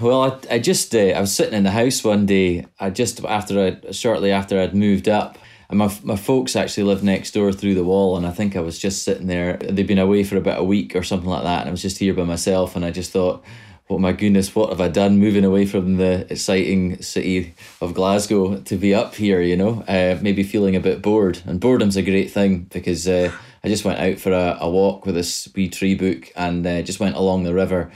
Well, 0.00 0.22
I, 0.22 0.54
I 0.54 0.58
just 0.58 0.94
uh, 0.94 0.98
I 0.98 1.20
was 1.20 1.34
sitting 1.34 1.54
in 1.54 1.64
the 1.64 1.70
house 1.70 2.02
one 2.02 2.26
day. 2.26 2.66
I 2.80 2.90
just 2.90 3.24
after 3.24 3.60
I 3.60 3.92
shortly 3.92 4.32
after 4.32 4.60
I'd 4.60 4.74
moved 4.74 5.08
up, 5.08 5.38
and 5.68 5.78
my 5.78 5.94
my 6.02 6.16
folks 6.16 6.56
actually 6.56 6.84
lived 6.84 7.04
next 7.04 7.32
door 7.32 7.52
through 7.52 7.74
the 7.74 7.84
wall, 7.84 8.16
and 8.16 8.26
I 8.26 8.30
think 8.30 8.56
I 8.56 8.60
was 8.60 8.78
just 8.78 9.04
sitting 9.04 9.26
there. 9.26 9.58
They'd 9.58 9.86
been 9.86 9.98
away 9.98 10.24
for 10.24 10.36
about 10.36 10.60
a 10.60 10.64
week 10.64 10.96
or 10.96 11.02
something 11.02 11.28
like 11.28 11.44
that, 11.44 11.60
and 11.60 11.68
I 11.68 11.72
was 11.72 11.82
just 11.82 11.98
here 11.98 12.14
by 12.14 12.24
myself, 12.24 12.74
and 12.74 12.84
I 12.84 12.90
just 12.90 13.12
thought, 13.12 13.44
"Oh 13.92 13.98
my 13.98 14.12
goodness, 14.12 14.54
what 14.54 14.70
have 14.70 14.80
I 14.80 14.88
done? 14.88 15.18
Moving 15.18 15.44
away 15.44 15.66
from 15.66 15.98
the 15.98 16.26
exciting 16.32 17.02
city 17.02 17.54
of 17.80 17.92
Glasgow 17.92 18.56
to 18.56 18.76
be 18.76 18.94
up 18.94 19.14
here, 19.14 19.42
you 19.42 19.56
know, 19.56 19.84
uh, 19.86 20.18
maybe 20.22 20.42
feeling 20.42 20.74
a 20.74 20.80
bit 20.80 21.02
bored. 21.02 21.42
And 21.44 21.60
boredom's 21.60 21.96
a 21.96 22.02
great 22.02 22.30
thing 22.30 22.68
because 22.72 23.06
uh, 23.06 23.30
I 23.62 23.68
just 23.68 23.84
went 23.84 23.98
out 23.98 24.18
for 24.18 24.32
a, 24.32 24.56
a 24.60 24.70
walk 24.70 25.04
with 25.04 25.14
this 25.14 25.46
wee 25.54 25.68
tree 25.68 25.94
book 25.94 26.32
and 26.34 26.66
uh, 26.66 26.80
just 26.80 27.00
went 27.00 27.16
along 27.16 27.42
the 27.42 27.54
river 27.54 27.92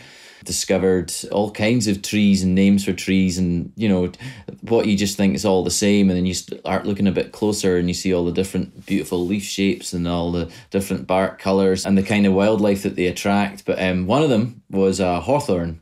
discovered 0.46 1.12
all 1.32 1.50
kinds 1.50 1.86
of 1.86 2.00
trees 2.00 2.42
and 2.42 2.54
names 2.54 2.84
for 2.84 2.92
trees 2.92 3.36
and 3.36 3.72
you 3.76 3.88
know 3.88 4.10
what 4.62 4.86
you 4.86 4.96
just 4.96 5.16
think 5.16 5.34
is 5.34 5.44
all 5.44 5.62
the 5.64 5.70
same 5.70 6.08
and 6.08 6.16
then 6.16 6.24
you 6.24 6.32
start 6.32 6.86
looking 6.86 7.06
a 7.06 7.12
bit 7.12 7.32
closer 7.32 7.76
and 7.76 7.88
you 7.88 7.94
see 7.94 8.14
all 8.14 8.24
the 8.24 8.32
different 8.32 8.86
beautiful 8.86 9.26
leaf 9.26 9.42
shapes 9.42 9.92
and 9.92 10.08
all 10.08 10.32
the 10.32 10.50
different 10.70 11.06
bark 11.06 11.38
colors 11.38 11.84
and 11.84 11.98
the 11.98 12.02
kind 12.02 12.24
of 12.24 12.32
wildlife 12.32 12.84
that 12.84 12.96
they 12.96 13.06
attract. 13.06 13.64
But 13.66 13.82
um, 13.82 14.06
one 14.06 14.22
of 14.22 14.30
them 14.30 14.62
was 14.70 15.00
a 15.00 15.20
hawthorn 15.20 15.80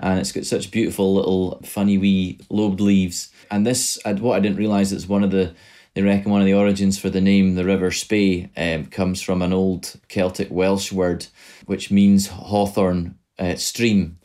and 0.00 0.18
it's 0.18 0.32
got 0.32 0.46
such 0.46 0.70
beautiful 0.70 1.14
little 1.14 1.60
funny 1.64 1.98
wee 1.98 2.38
lobed 2.48 2.80
leaves. 2.80 3.30
And 3.50 3.66
this 3.66 3.98
what 4.04 4.36
I 4.36 4.40
didn't 4.40 4.58
realize 4.58 4.92
is 4.92 5.06
one 5.06 5.24
of 5.24 5.30
the 5.30 5.54
they 5.94 6.02
reckon 6.02 6.32
one 6.32 6.40
of 6.40 6.46
the 6.46 6.54
origins 6.54 6.98
for 6.98 7.10
the 7.10 7.20
name 7.20 7.54
the 7.54 7.64
River 7.64 7.90
Spey 7.90 8.50
um, 8.56 8.86
comes 8.86 9.22
from 9.22 9.42
an 9.42 9.52
old 9.52 9.94
Celtic 10.08 10.48
Welsh 10.50 10.92
word 10.92 11.26
which 11.66 11.90
means 11.90 12.28
hawthorn 12.28 13.16
uh, 13.38 13.56
stream. 13.56 14.18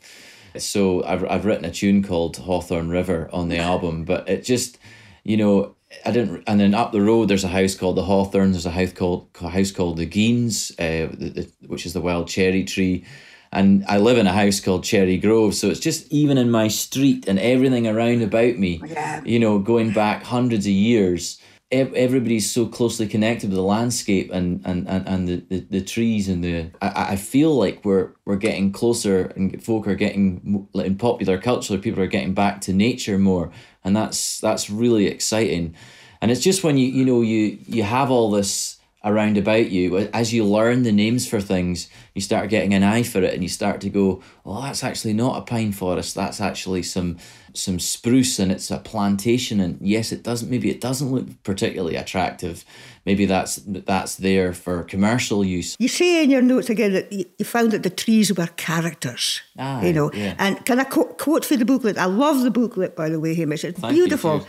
So 0.56 1.04
I've 1.04 1.24
I've 1.24 1.44
written 1.44 1.64
a 1.64 1.70
tune 1.70 2.02
called 2.02 2.36
Hawthorn 2.36 2.88
River 2.88 3.28
on 3.32 3.48
the 3.48 3.58
album, 3.58 4.04
but 4.04 4.28
it 4.28 4.44
just, 4.44 4.78
you 5.22 5.36
know, 5.36 5.76
I 6.04 6.10
didn't. 6.10 6.42
And 6.46 6.58
then 6.58 6.74
up 6.74 6.92
the 6.92 7.02
road, 7.02 7.28
there's 7.28 7.44
a 7.44 7.48
house 7.48 7.74
called 7.74 7.96
the 7.96 8.04
Hawthorns. 8.04 8.52
There's 8.52 8.66
a 8.66 8.70
house 8.70 8.92
called 8.92 9.28
a 9.40 9.48
house 9.48 9.70
called 9.70 9.96
the 9.96 10.06
Geans, 10.06 10.72
uh, 10.72 11.08
the, 11.12 11.30
the, 11.34 11.66
which 11.66 11.86
is 11.86 11.92
the 11.92 12.00
wild 12.00 12.28
cherry 12.28 12.64
tree. 12.64 13.04
And 13.52 13.84
I 13.88 13.98
live 13.98 14.16
in 14.16 14.28
a 14.28 14.32
house 14.32 14.60
called 14.60 14.84
Cherry 14.84 15.16
Grove, 15.18 15.56
so 15.56 15.70
it's 15.70 15.80
just 15.80 16.06
even 16.12 16.38
in 16.38 16.52
my 16.52 16.68
street 16.68 17.26
and 17.26 17.36
everything 17.36 17.88
around 17.88 18.22
about 18.22 18.56
me, 18.56 18.80
yeah. 18.86 19.22
you 19.24 19.40
know, 19.40 19.58
going 19.58 19.92
back 19.92 20.22
hundreds 20.22 20.66
of 20.66 20.72
years 20.72 21.39
everybody's 21.72 22.50
so 22.50 22.66
closely 22.66 23.06
connected 23.06 23.50
with 23.50 23.56
the 23.56 23.62
landscape 23.62 24.30
and 24.32 24.60
and 24.64 24.88
and, 24.88 25.08
and 25.08 25.28
the, 25.28 25.36
the, 25.48 25.60
the 25.70 25.80
trees 25.80 26.28
and 26.28 26.42
the 26.42 26.70
I, 26.82 27.12
I 27.12 27.16
feel 27.16 27.54
like 27.54 27.84
we're 27.84 28.10
we're 28.24 28.36
getting 28.36 28.72
closer 28.72 29.26
and 29.36 29.62
folk 29.62 29.86
are 29.86 29.94
getting 29.94 30.68
in 30.74 30.96
popular 30.96 31.38
culture 31.38 31.78
people 31.78 32.02
are 32.02 32.08
getting 32.08 32.34
back 32.34 32.60
to 32.62 32.72
nature 32.72 33.18
more. 33.18 33.52
And 33.84 33.94
that's 33.94 34.40
that's 34.40 34.68
really 34.68 35.06
exciting. 35.06 35.74
And 36.20 36.30
it's 36.30 36.40
just 36.40 36.64
when 36.64 36.76
you 36.76 36.88
you 36.88 37.04
know 37.04 37.22
you 37.22 37.58
you 37.66 37.84
have 37.84 38.10
all 38.10 38.30
this 38.30 38.79
around 39.02 39.38
about 39.38 39.70
you 39.70 39.96
as 40.12 40.32
you 40.32 40.44
learn 40.44 40.82
the 40.82 40.92
names 40.92 41.26
for 41.26 41.40
things 41.40 41.88
you 42.14 42.20
start 42.20 42.50
getting 42.50 42.74
an 42.74 42.82
eye 42.82 43.02
for 43.02 43.22
it 43.22 43.32
and 43.32 43.42
you 43.42 43.48
start 43.48 43.80
to 43.80 43.88
go 43.88 44.22
well 44.44 44.62
that's 44.62 44.82
actually 44.82 45.12
not 45.12 45.38
a 45.38 45.42
pine 45.42 45.72
forest. 45.72 46.14
That's 46.14 46.40
actually 46.40 46.82
some 46.82 47.18
some 47.52 47.78
spruce 47.78 48.38
and 48.38 48.52
it's 48.52 48.70
a 48.70 48.78
plantation. 48.78 49.60
And 49.60 49.78
yes 49.80 50.12
it 50.12 50.22
doesn't 50.22 50.50
maybe 50.50 50.70
it 50.70 50.80
doesn't 50.80 51.10
look 51.10 51.42
particularly 51.42 51.96
attractive. 51.96 52.64
Maybe 53.06 53.26
that's 53.26 53.56
that's 53.66 54.16
there 54.16 54.52
for 54.52 54.82
commercial 54.82 55.44
use. 55.44 55.76
You 55.78 55.88
say 55.88 56.22
in 56.24 56.30
your 56.30 56.42
notes 56.42 56.68
again 56.68 56.92
that 56.92 57.12
you 57.12 57.26
found 57.44 57.70
that 57.72 57.82
the 57.82 57.90
trees 57.90 58.36
were 58.36 58.48
characters 58.56 59.40
ah, 59.58 59.82
you 59.82 59.92
know. 59.92 60.10
yeah. 60.12 60.34
and 60.38 60.64
can 60.66 60.80
i 60.80 60.84
quote, 60.84 61.18
quote 61.18 61.44
for 61.44 61.56
the 61.56 61.64
booklet? 61.64 61.96
I 61.98 62.06
love 62.06 62.42
the 62.42 62.50
booklet 62.50 62.96
by 62.96 63.08
the 63.08 63.20
way 63.20 63.34
hamish. 63.34 63.64
It's 63.64 63.80
Thank 63.80 63.94
beautiful 63.94 64.46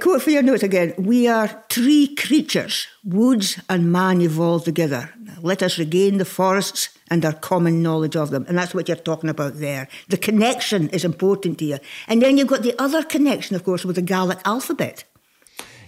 quote 0.00 0.22
for 0.22 0.30
your 0.30 0.42
notes 0.42 0.62
again. 0.62 0.94
We 0.96 1.26
are 1.26 1.64
three 1.68 2.14
creatures, 2.14 2.86
woods 3.04 3.60
and 3.68 3.90
man 3.90 4.20
evolved 4.20 4.64
together. 4.64 5.12
Let 5.40 5.62
us 5.62 5.78
regain 5.78 6.18
the 6.18 6.24
forests 6.24 6.90
and 7.10 7.24
our 7.24 7.32
common 7.32 7.82
knowledge 7.82 8.16
of 8.16 8.30
them. 8.30 8.44
And 8.48 8.56
that's 8.56 8.74
what 8.74 8.88
you're 8.88 8.96
talking 8.96 9.28
about 9.28 9.56
there. 9.56 9.88
The 10.08 10.16
connection 10.16 10.88
is 10.90 11.04
important 11.04 11.58
to 11.58 11.64
you. 11.64 11.78
And 12.06 12.22
then 12.22 12.38
you've 12.38 12.48
got 12.48 12.62
the 12.62 12.80
other 12.80 13.02
connection, 13.02 13.56
of 13.56 13.64
course, 13.64 13.84
with 13.84 13.96
the 13.96 14.02
Gaelic 14.02 14.38
alphabet. 14.44 15.04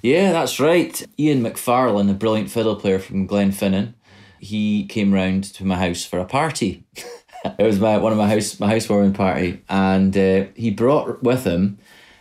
Yeah, 0.02 0.32
that's 0.32 0.60
right. 0.60 1.02
Ian 1.18 1.42
McFarlane, 1.42 2.10
a 2.10 2.14
brilliant 2.14 2.50
fiddle 2.50 2.76
player 2.76 2.98
from 2.98 3.26
Glenfinnan, 3.26 3.94
he 4.38 4.84
came 4.86 5.14
round 5.14 5.44
to 5.54 5.64
my 5.64 5.76
house 5.76 6.04
for 6.04 6.18
a 6.18 6.26
party. 6.26 6.84
it 7.58 7.64
was 7.64 7.80
my 7.80 7.96
one 7.96 8.12
of 8.12 8.18
my 8.18 8.28
house 8.28 8.60
my 8.60 8.68
housewarming 8.68 9.14
party, 9.14 9.62
and 9.68 10.16
uh, 10.16 10.44
he 10.54 10.70
brought 10.70 11.22
with 11.22 11.44
him 11.44 11.78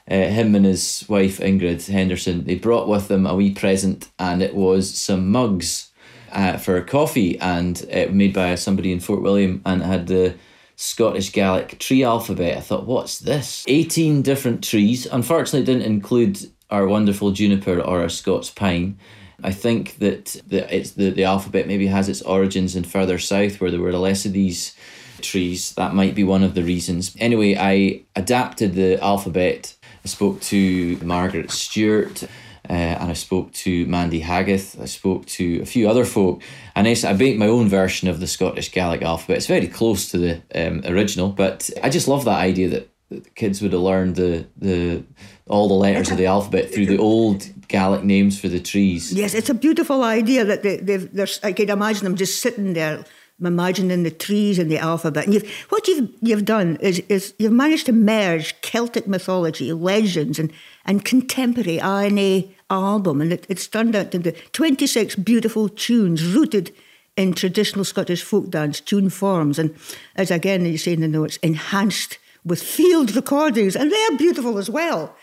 uh, 0.09 0.15
him 0.15 0.55
and 0.55 0.65
his 0.65 1.05
wife 1.07 1.39
Ingrid 1.39 1.87
Henderson, 1.87 2.43
they 2.45 2.55
brought 2.55 2.87
with 2.87 3.07
them 3.07 3.25
a 3.25 3.35
wee 3.35 3.53
present, 3.53 4.09
and 4.17 4.41
it 4.41 4.55
was 4.55 4.93
some 4.93 5.31
mugs 5.31 5.91
uh, 6.31 6.57
for 6.57 6.81
coffee, 6.81 7.39
and 7.39 7.81
it 7.89 8.13
made 8.13 8.33
by 8.33 8.55
somebody 8.55 8.91
in 8.91 8.99
Fort 8.99 9.21
William, 9.21 9.61
and 9.65 9.81
it 9.81 9.85
had 9.85 10.07
the 10.07 10.35
Scottish 10.75 11.31
Gaelic 11.31 11.77
tree 11.79 12.03
alphabet. 12.03 12.57
I 12.57 12.61
thought, 12.61 12.85
what's 12.85 13.19
this? 13.19 13.63
Eighteen 13.67 14.21
different 14.21 14.63
trees. 14.63 15.05
Unfortunately, 15.05 15.61
it 15.61 15.65
didn't 15.65 15.91
include 15.91 16.51
our 16.69 16.87
wonderful 16.87 17.31
juniper 17.31 17.79
or 17.79 18.01
our 18.01 18.09
Scots 18.09 18.49
pine. 18.49 18.97
I 19.43 19.51
think 19.51 19.97
that 19.99 20.41
the 20.47 20.75
it's 20.75 20.91
the, 20.91 21.11
the 21.11 21.25
alphabet 21.25 21.67
maybe 21.67 21.87
has 21.87 22.09
its 22.09 22.21
origins 22.23 22.75
in 22.75 22.83
further 22.83 23.19
south 23.19 23.61
where 23.61 23.69
there 23.69 23.79
were 23.79 23.93
less 23.93 24.25
of 24.25 24.33
these 24.33 24.75
trees. 25.21 25.73
That 25.75 25.93
might 25.93 26.15
be 26.15 26.23
one 26.23 26.43
of 26.43 26.55
the 26.55 26.63
reasons. 26.63 27.15
Anyway, 27.19 27.55
I 27.55 28.03
adapted 28.15 28.73
the 28.73 29.01
alphabet 29.03 29.75
I 30.03 30.07
spoke 30.07 30.41
to 30.41 30.97
Margaret 31.03 31.51
Stewart. 31.51 32.23
Uh, 32.69 32.73
and 32.73 33.11
I 33.11 33.13
spoke 33.13 33.51
to 33.51 33.85
Mandy 33.87 34.21
Haggith. 34.21 34.79
I 34.81 34.85
spoke 34.85 35.25
to 35.25 35.59
a 35.61 35.65
few 35.65 35.89
other 35.89 36.05
folk, 36.05 36.41
and 36.77 36.87
I, 36.87 36.95
I 37.05 37.11
made 37.11 37.37
my 37.37 37.47
own 37.47 37.67
version 37.67 38.07
of 38.07 38.21
the 38.21 38.27
Scottish 38.27 38.71
Gaelic 38.71 39.01
alphabet. 39.01 39.35
It's 39.35 39.47
very 39.47 39.67
close 39.67 40.09
to 40.11 40.17
the 40.17 40.41
um, 40.55 40.81
original, 40.85 41.27
but 41.27 41.69
I 41.83 41.89
just 41.89 42.07
love 42.07 42.23
that 42.23 42.39
idea 42.39 42.69
that, 42.69 42.89
kids 43.35 43.61
would 43.61 43.73
have 43.73 43.81
learned 43.81 44.15
the 44.15 44.47
the 44.57 45.03
all 45.47 45.67
the 45.67 45.73
letters 45.75 46.09
of 46.09 46.17
the 46.17 46.25
alphabet 46.25 46.73
through 46.73 46.87
the 46.87 46.97
old 46.97 47.47
Gaelic 47.67 48.03
names 48.03 48.39
for 48.39 48.47
the 48.47 48.59
trees. 48.59 49.13
Yes, 49.13 49.35
it's 49.35 49.49
a 49.49 49.53
beautiful 49.53 50.03
idea 50.03 50.43
that 50.45 50.63
they, 50.63 50.77
they've. 50.77 51.09
I 51.43 51.51
can 51.53 51.69
imagine 51.69 52.05
them 52.05 52.15
just 52.15 52.41
sitting 52.41 52.73
there 52.73 53.03
imagining 53.45 54.03
the 54.03 54.11
trees 54.11 54.59
and 54.59 54.69
the 54.71 54.77
alphabet. 54.77 55.25
And 55.25 55.33
you've, 55.33 55.49
what 55.69 55.87
you've, 55.87 56.09
you've 56.21 56.45
done 56.45 56.77
is, 56.77 56.99
is 57.09 57.33
you've 57.39 57.51
managed 57.51 57.85
to 57.87 57.91
merge 57.91 58.59
Celtic 58.61 59.07
mythology, 59.07 59.73
legends, 59.73 60.39
and, 60.39 60.51
and 60.85 61.05
contemporary 61.05 61.77
INA 61.77 62.47
album. 62.69 63.21
And 63.21 63.33
it, 63.33 63.45
it's 63.49 63.67
turned 63.67 63.95
out 63.95 64.15
into 64.15 64.31
26 64.31 65.15
beautiful 65.17 65.69
tunes 65.69 66.23
rooted 66.25 66.73
in 67.15 67.33
traditional 67.33 67.85
Scottish 67.85 68.23
folk 68.23 68.49
dance 68.49 68.79
tune 68.79 69.09
forms. 69.09 69.59
And 69.59 69.75
as 70.15 70.31
again, 70.31 70.65
you 70.65 70.77
say 70.77 70.93
in 70.93 71.01
the 71.01 71.07
notes, 71.07 71.37
enhanced 71.37 72.17
with 72.45 72.61
field 72.61 73.15
recordings. 73.15 73.75
And 73.75 73.91
they're 73.91 74.17
beautiful 74.17 74.57
as 74.57 74.69
well. 74.69 75.15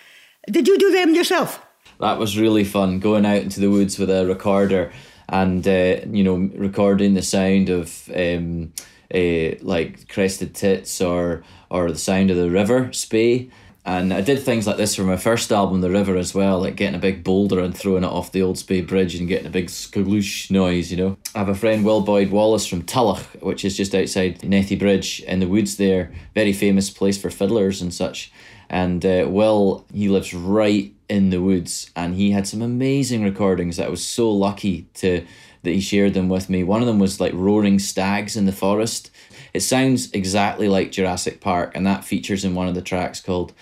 Did 0.48 0.68
you 0.68 0.78
do 0.78 0.92
them 0.92 1.14
yourself? 1.14 1.61
That 1.98 2.18
was 2.18 2.38
really 2.38 2.64
fun, 2.64 2.98
going 2.98 3.26
out 3.26 3.42
into 3.42 3.61
the 3.61 3.70
woods 3.70 3.98
with 3.98 4.11
a 4.11 4.26
recorder 4.26 4.90
and 5.30 5.66
uh, 5.66 6.00
you 6.10 6.22
know 6.22 6.50
recording 6.56 7.14
the 7.14 7.22
sound 7.22 7.70
of 7.70 8.10
um, 8.14 8.72
uh, 9.14 9.56
like 9.62 10.08
crested 10.08 10.54
tits 10.54 11.00
or 11.00 11.42
or 11.70 11.90
the 11.90 11.98
sound 11.98 12.30
of 12.30 12.36
the 12.36 12.50
river 12.50 12.92
spey 12.92 13.50
and 13.84 14.12
I 14.12 14.20
did 14.20 14.42
things 14.42 14.66
like 14.66 14.76
this 14.76 14.94
for 14.94 15.04
my 15.04 15.16
first 15.16 15.50
album, 15.50 15.80
The 15.80 15.90
River, 15.90 16.16
as 16.16 16.34
well, 16.34 16.60
like 16.60 16.76
getting 16.76 16.94
a 16.94 16.98
big 16.98 17.24
boulder 17.24 17.60
and 17.60 17.76
throwing 17.76 18.04
it 18.04 18.08
off 18.08 18.30
the 18.30 18.42
Old 18.42 18.58
Spey 18.58 18.82
Bridge 18.82 19.14
and 19.14 19.26
getting 19.26 19.46
a 19.46 19.50
big 19.50 19.68
skaloosh 19.68 20.50
noise, 20.50 20.90
you 20.90 20.98
know. 20.98 21.16
I 21.34 21.38
have 21.38 21.48
a 21.48 21.54
friend, 21.54 21.82
Will 21.82 22.02
Boyd 22.02 22.30
Wallace 22.30 22.66
from 22.66 22.82
Tulloch, 22.82 23.24
which 23.40 23.64
is 23.64 23.78
just 23.78 23.94
outside 23.94 24.40
Nethy 24.40 24.78
Bridge 24.78 25.20
in 25.20 25.40
the 25.40 25.48
woods 25.48 25.76
there, 25.78 26.12
very 26.34 26.52
famous 26.52 26.90
place 26.90 27.16
for 27.16 27.30
fiddlers 27.30 27.80
and 27.80 27.92
such. 27.92 28.30
And 28.68 29.04
uh, 29.04 29.26
Will, 29.28 29.86
he 29.92 30.10
lives 30.10 30.34
right 30.34 30.94
in 31.11 31.31
the 31.31 31.42
woods, 31.42 31.90
and 31.96 32.14
he 32.14 32.31
had 32.31 32.46
some 32.46 32.62
amazing 32.62 33.25
recordings 33.25 33.77
that 33.77 33.88
I 33.88 33.90
was 33.90 34.07
so 34.07 34.31
lucky 34.31 34.87
to 34.94 35.27
that 35.62 35.70
he 35.73 35.81
shared 35.81 36.14
them 36.14 36.29
with 36.29 36.49
me. 36.49 36.62
One 36.62 36.81
of 36.81 36.87
them 36.87 37.01
was 37.01 37.20
like 37.20 37.33
roaring 37.35 37.81
stags 37.81 38.37
in 38.37 38.46
the 38.46 38.53
forest. 38.53 39.11
It 39.53 39.61
sounds 39.61 40.11
exactly 40.12 40.68
like 40.68 40.92
Jurassic 40.92 41.40
Park, 41.40 41.73
and 41.75 41.85
that 41.85 42.05
features 42.05 42.44
in 42.44 42.55
one 42.55 42.68
of 42.68 42.77
the 42.77 42.81
tracks 42.81 43.20
called 43.20 43.53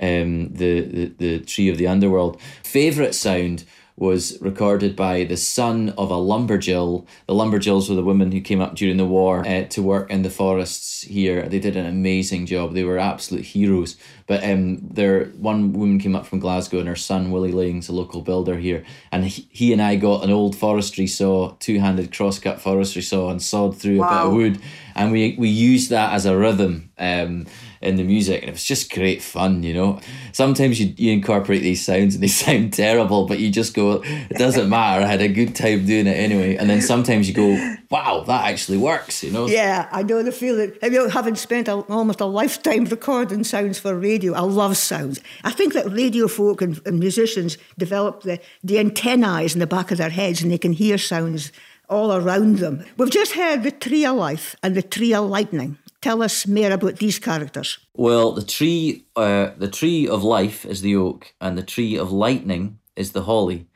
um, 0.00 0.54
the, 0.54 0.80
the 0.80 1.04
the 1.18 1.38
Tree 1.40 1.68
of 1.68 1.76
the 1.76 1.86
Underworld. 1.86 2.40
Favorite 2.62 3.14
sound 3.14 3.64
was 3.96 4.40
recorded 4.40 4.96
by 4.96 5.22
the 5.24 5.36
son 5.36 5.90
of 5.96 6.10
a 6.10 6.16
lumberjill. 6.16 7.06
The 7.26 7.34
lumberjills 7.34 7.88
were 7.88 7.94
the 7.94 8.02
women 8.02 8.32
who 8.32 8.40
came 8.40 8.60
up 8.60 8.74
during 8.74 8.96
the 8.96 9.04
war 9.06 9.46
uh, 9.46 9.64
to 9.64 9.82
work 9.82 10.10
in 10.10 10.22
the 10.22 10.30
forests 10.30 11.02
here. 11.02 11.48
They 11.48 11.60
did 11.60 11.76
an 11.76 11.86
amazing 11.86 12.46
job. 12.46 12.74
They 12.74 12.82
were 12.82 12.98
absolute 12.98 13.44
heroes. 13.44 13.96
But 14.26 14.42
um, 14.42 14.88
there, 14.88 15.26
one 15.36 15.72
woman 15.74 15.98
came 15.98 16.16
up 16.16 16.26
from 16.26 16.40
Glasgow, 16.40 16.78
and 16.78 16.88
her 16.88 16.96
son 16.96 17.30
Willie 17.30 17.52
Lang's 17.52 17.88
a 17.88 17.92
local 17.92 18.22
builder 18.22 18.56
here, 18.56 18.82
and 19.12 19.26
he, 19.26 19.46
he 19.50 19.72
and 19.72 19.82
I 19.82 19.96
got 19.96 20.24
an 20.24 20.30
old 20.30 20.56
forestry 20.56 21.06
saw, 21.06 21.54
two-handed 21.60 22.10
crosscut 22.10 22.58
forestry 22.58 23.02
saw, 23.02 23.30
and 23.30 23.42
sawed 23.42 23.78
through 23.78 23.98
wow. 23.98 24.06
a 24.06 24.10
bit 24.10 24.26
of 24.26 24.32
wood, 24.32 24.62
and 24.94 25.12
we 25.12 25.36
we 25.38 25.48
used 25.48 25.90
that 25.90 26.14
as 26.14 26.24
a 26.24 26.36
rhythm. 26.36 26.90
Um, 26.98 27.46
in 27.84 27.96
the 27.96 28.02
music 28.02 28.42
and 28.42 28.48
it 28.48 28.52
was 28.52 28.64
just 28.64 28.92
great 28.92 29.22
fun 29.22 29.62
you 29.62 29.74
know? 29.74 30.00
Sometimes 30.32 30.80
you, 30.80 30.94
you 30.96 31.12
incorporate 31.12 31.62
these 31.62 31.84
sounds 31.84 32.14
and 32.14 32.22
they 32.22 32.28
sound 32.44 32.72
terrible 32.72 33.26
but 33.26 33.38
you 33.38 33.50
just 33.50 33.74
go 33.74 34.02
it 34.04 34.36
doesn't 34.36 34.68
matter 34.68 35.02
i 35.02 35.06
had 35.06 35.20
a 35.20 35.28
good 35.28 35.54
time 35.54 35.86
doing 35.86 36.06
it 36.06 36.16
anyway. 36.16 36.56
And 36.56 36.68
then 36.68 36.80
sometimes 36.80 37.28
you 37.28 37.34
go 37.34 37.76
wow 37.90 38.24
that 38.26 38.46
actually 38.46 38.78
works 38.78 39.22
you 39.22 39.30
know? 39.30 39.46
Yeah 39.46 39.88
i 39.92 40.02
know 40.02 40.22
the 40.22 40.32
feeling. 40.32 40.72
Having 41.10 41.36
spent 41.36 41.68
a, 41.68 41.74
almost 41.74 42.20
a 42.20 42.26
lifetime 42.26 42.84
recording 42.84 43.44
sounds 43.44 43.78
for 43.78 43.94
radio 43.94 44.34
i 44.34 44.40
love 44.40 44.76
sounds. 44.76 45.20
I 45.44 45.50
think 45.50 45.72
that 45.74 45.90
radio 45.90 46.28
folk 46.28 46.62
and, 46.62 46.80
and 46.86 46.98
musicians 46.98 47.58
develop 47.78 48.22
the, 48.22 48.40
the 48.62 48.78
antennae 48.78 49.52
in 49.52 49.58
the 49.58 49.66
back 49.66 49.90
of 49.90 49.98
their 49.98 50.10
heads 50.10 50.42
and 50.42 50.50
they 50.50 50.58
can 50.58 50.72
hear 50.72 50.98
sounds 50.98 51.52
all 51.88 52.12
around 52.12 52.58
them. 52.58 52.84
We've 52.96 53.10
just 53.10 53.32
heard 53.32 53.62
the 53.62 53.70
tree 53.70 54.04
of 54.04 54.16
life 54.16 54.56
and 54.62 54.74
the 54.74 54.82
tree 54.82 55.14
of 55.14 55.28
lightning. 55.28 55.78
Tell 56.04 56.22
us 56.22 56.46
more 56.46 56.70
about 56.70 56.96
these 56.96 57.18
characters. 57.18 57.78
Well, 57.94 58.32
the 58.32 58.44
tree, 58.44 59.06
uh, 59.16 59.52
the 59.56 59.70
tree 59.70 60.06
of 60.06 60.22
life 60.22 60.66
is 60.66 60.82
the 60.82 60.96
oak, 60.96 61.32
and 61.40 61.56
the 61.56 61.62
tree 61.62 61.96
of 61.96 62.12
lightning 62.12 62.78
is 62.94 63.12
the 63.12 63.22
holly. 63.22 63.68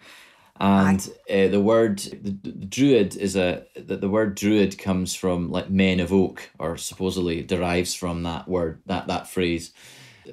And 0.61 1.01
uh, 1.31 1.49
the 1.49 1.63
word 1.63 2.01
the, 2.01 2.37
the, 2.43 2.67
druid 2.67 3.17
is 3.17 3.35
a 3.35 3.65
that 3.77 4.03
the 4.03 4.11
word 4.11 4.35
druid 4.35 4.77
comes 4.77 5.15
from 5.15 5.51
like 5.51 5.71
men 5.71 6.01
of 6.01 6.13
oak, 6.13 6.51
or 6.59 6.77
supposedly 6.77 7.43
derives 7.43 7.95
from 7.95 8.25
that 8.25 8.47
word 8.47 8.83
that 8.85 9.07
that 9.07 9.27
phrase. 9.27 9.73